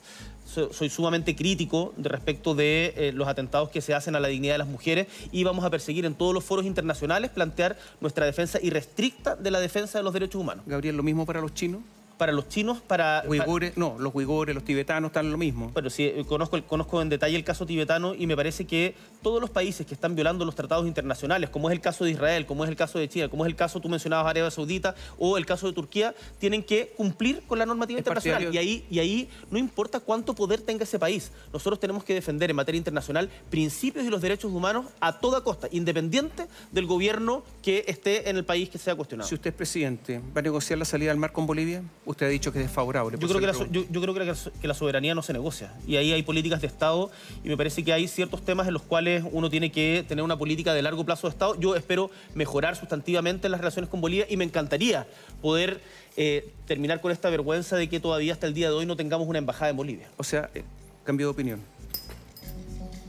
So- 0.46 0.70
Soy 0.74 0.90
sumamente 0.90 1.34
crítico 1.34 1.94
de 1.96 2.10
respecto 2.10 2.54
de 2.54 2.92
eh, 2.94 3.12
los 3.14 3.26
atentados 3.26 3.70
que 3.70 3.80
se 3.80 3.94
hacen 3.94 4.14
a 4.16 4.20
la 4.20 4.28
dignidad 4.28 4.52
de 4.54 4.58
las 4.58 4.68
mujeres 4.68 5.06
y 5.32 5.42
vamos 5.44 5.64
a 5.64 5.70
perseguir 5.70 6.04
en 6.04 6.14
todos 6.14 6.34
los 6.34 6.44
foros 6.44 6.66
internacionales 6.66 7.30
plantear 7.30 7.78
nuestra 8.02 8.26
defensa 8.26 8.58
irrestricta 8.62 9.34
de 9.36 9.50
la 9.50 9.60
defensa 9.60 9.96
de 9.96 10.04
los 10.04 10.12
derechos 10.12 10.38
humanos. 10.42 10.64
Gabriel, 10.66 10.94
¿lo 10.94 11.02
mismo 11.02 11.24
para 11.24 11.40
los 11.40 11.54
chinos? 11.54 11.80
Para 12.18 12.32
los 12.32 12.48
chinos, 12.48 12.80
para... 12.80 13.24
Uigures, 13.26 13.76
no, 13.76 13.96
los 13.98 14.14
uigures, 14.14 14.54
los 14.54 14.64
tibetanos 14.64 15.08
están 15.08 15.30
lo 15.30 15.38
mismo. 15.38 15.70
Bueno, 15.72 15.90
sí, 15.90 16.04
eh, 16.04 16.24
conozco, 16.26 16.62
conozco 16.64 17.02
en 17.02 17.08
detalle 17.08 17.36
el 17.36 17.44
caso 17.44 17.66
tibetano 17.66 18.14
y 18.14 18.26
me 18.26 18.36
parece 18.36 18.66
que 18.66 18.94
todos 19.22 19.40
los 19.40 19.50
países 19.50 19.86
que 19.86 19.94
están 19.94 20.14
violando 20.14 20.44
los 20.44 20.54
tratados 20.54 20.86
internacionales, 20.86 21.50
como 21.50 21.68
es 21.68 21.72
el 21.74 21.80
caso 21.80 22.04
de 22.04 22.10
Israel, 22.12 22.46
como 22.46 22.64
es 22.64 22.70
el 22.70 22.76
caso 22.76 22.98
de 22.98 23.08
China, 23.08 23.28
como 23.28 23.44
es 23.44 23.48
el 23.48 23.56
caso, 23.56 23.80
tú 23.80 23.88
mencionabas 23.88 24.26
Arabia 24.30 24.50
Saudita 24.50 24.94
o 25.18 25.36
el 25.38 25.46
caso 25.46 25.66
de 25.66 25.72
Turquía, 25.72 26.14
tienen 26.38 26.62
que 26.62 26.92
cumplir 26.96 27.42
con 27.46 27.58
la 27.58 27.66
normativa 27.66 27.98
Es 27.98 28.02
internacional. 28.02 28.42
partidario- 28.44 28.54
Y 28.54 28.58
ahí, 28.58 28.86
y 28.90 28.98
ahí 28.98 29.28
no 29.50 29.58
importa 29.58 30.00
cuánto 30.00 30.34
poder 30.34 30.60
tenga 30.60 30.84
ese 30.84 30.98
país, 30.98 31.32
nosotros 31.52 31.80
tenemos 31.80 32.04
que 32.04 32.14
defender 32.14 32.50
en 32.50 32.56
materia 32.56 32.78
internacional 32.78 33.28
principios 33.50 34.04
y 34.04 34.10
los 34.10 34.20
derechos 34.20 34.52
humanos 34.52 34.86
a 35.00 35.18
toda 35.18 35.42
costa, 35.42 35.68
independiente 35.70 36.46
del 36.70 36.86
gobierno 36.86 37.42
que 37.62 37.84
esté 37.88 38.28
en 38.30 38.36
el 38.36 38.44
país 38.44 38.68
que 38.68 38.78
sea 38.78 38.94
cuestionado. 38.94 39.28
Si 39.28 39.34
usted 39.34 39.50
es 39.50 39.56
presidente, 39.56 40.20
¿va 40.34 40.40
a 40.40 40.42
negociar 40.42 40.78
la 40.78 40.84
salida 40.84 41.10
al 41.10 41.16
mar 41.16 41.32
con 41.32 41.46
Bolivia? 41.46 41.82
Usted 42.12 42.26
ha 42.26 42.28
dicho 42.28 42.52
que 42.52 42.60
es 42.60 42.66
desfavorable. 42.66 43.18
Yo 43.18 43.28
creo, 43.28 43.40
que 43.40 43.46
la, 43.46 43.52
yo, 43.52 44.00
creo 44.00 44.14
que, 44.14 44.24
la, 44.24 44.34
que 44.60 44.68
la 44.68 44.74
soberanía 44.74 45.14
no 45.14 45.22
se 45.22 45.32
negocia 45.32 45.72
y 45.86 45.96
ahí 45.96 46.12
hay 46.12 46.22
políticas 46.22 46.60
de 46.60 46.68
Estado 46.68 47.10
y 47.44 47.48
me 47.48 47.56
parece 47.56 47.82
que 47.82 47.92
hay 47.92 48.06
ciertos 48.06 48.44
temas 48.44 48.68
en 48.68 48.74
los 48.74 48.82
cuales 48.82 49.24
uno 49.32 49.50
tiene 49.50 49.72
que 49.72 50.04
tener 50.06 50.24
una 50.24 50.38
política 50.38 50.74
de 50.74 50.82
largo 50.82 51.04
plazo 51.04 51.26
de 51.26 51.32
Estado. 51.32 51.58
Yo 51.58 51.74
espero 51.74 52.10
mejorar 52.34 52.76
sustantivamente 52.76 53.48
las 53.48 53.60
relaciones 53.60 53.90
con 53.90 54.00
Bolivia 54.00 54.26
y 54.28 54.36
me 54.36 54.44
encantaría 54.44 55.06
poder 55.40 55.80
eh, 56.16 56.50
terminar 56.66 57.00
con 57.00 57.10
esta 57.10 57.30
vergüenza 57.30 57.76
de 57.76 57.88
que 57.88 57.98
todavía 57.98 58.32
hasta 58.32 58.46
el 58.46 58.54
día 58.54 58.68
de 58.68 58.74
hoy 58.74 58.86
no 58.86 58.96
tengamos 58.96 59.26
una 59.26 59.38
embajada 59.38 59.70
en 59.70 59.76
Bolivia. 59.76 60.08
O 60.16 60.24
sea, 60.24 60.50
eh, 60.54 60.62
cambio 61.04 61.26
de 61.26 61.30
opinión. 61.30 61.71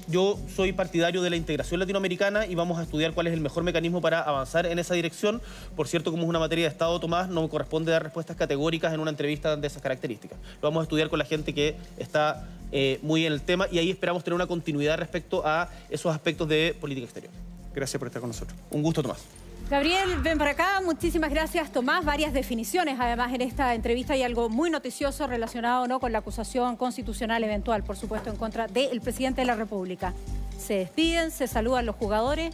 Yo 0.07 0.37
soy 0.53 0.73
partidario 0.73 1.21
de 1.21 1.29
la 1.29 1.35
integración 1.35 1.79
latinoamericana 1.79 2.45
y 2.45 2.55
vamos 2.55 2.77
a 2.77 2.83
estudiar 2.83 3.13
cuál 3.13 3.27
es 3.27 3.33
el 3.33 3.39
mejor 3.39 3.63
mecanismo 3.63 4.01
para 4.01 4.21
avanzar 4.21 4.65
en 4.65 4.77
esa 4.79 4.93
dirección. 4.93 5.41
Por 5.75 5.87
cierto, 5.87 6.11
como 6.11 6.23
es 6.23 6.29
una 6.29 6.39
materia 6.39 6.65
de 6.65 6.71
Estado, 6.71 6.99
Tomás, 6.99 7.29
no 7.29 7.41
me 7.41 7.49
corresponde 7.49 7.91
dar 7.91 8.03
respuestas 8.03 8.35
categóricas 8.35 8.93
en 8.93 8.99
una 8.99 9.11
entrevista 9.11 9.55
de 9.55 9.65
esas 9.65 9.81
características. 9.81 10.37
Lo 10.61 10.69
vamos 10.69 10.81
a 10.81 10.83
estudiar 10.83 11.09
con 11.09 11.19
la 11.19 11.25
gente 11.25 11.53
que 11.53 11.75
está 11.97 12.47
eh, 12.71 12.99
muy 13.01 13.25
en 13.25 13.33
el 13.33 13.41
tema 13.41 13.67
y 13.71 13.77
ahí 13.77 13.89
esperamos 13.89 14.23
tener 14.23 14.35
una 14.35 14.47
continuidad 14.47 14.97
respecto 14.97 15.41
a 15.45 15.69
esos 15.89 16.13
aspectos 16.13 16.47
de 16.49 16.75
política 16.79 17.05
exterior. 17.05 17.31
Gracias 17.73 17.97
por 17.97 18.07
estar 18.07 18.19
con 18.19 18.29
nosotros. 18.29 18.57
Un 18.71 18.83
gusto, 18.83 19.01
Tomás. 19.01 19.42
Gabriel, 19.69 20.17
ven 20.21 20.37
para 20.37 20.51
acá. 20.51 20.81
Muchísimas 20.83 21.29
gracias, 21.29 21.71
Tomás. 21.71 22.03
Varias 22.03 22.33
definiciones, 22.33 22.97
además, 22.99 23.33
en 23.33 23.41
esta 23.41 23.73
entrevista 23.73 24.15
y 24.15 24.21
algo 24.21 24.49
muy 24.49 24.69
noticioso 24.69 25.25
relacionado 25.25 25.87
¿no? 25.87 25.99
con 25.99 26.11
la 26.11 26.19
acusación 26.19 26.75
constitucional 26.75 27.43
eventual, 27.43 27.83
por 27.83 27.95
supuesto, 27.95 28.29
en 28.29 28.35
contra 28.35 28.67
del 28.67 28.99
presidente 28.99 29.41
de 29.41 29.45
la 29.45 29.55
República. 29.55 30.13
Se 30.57 30.75
despiden, 30.75 31.31
se 31.31 31.47
saludan 31.47 31.85
los 31.85 31.95
jugadores. 31.95 32.51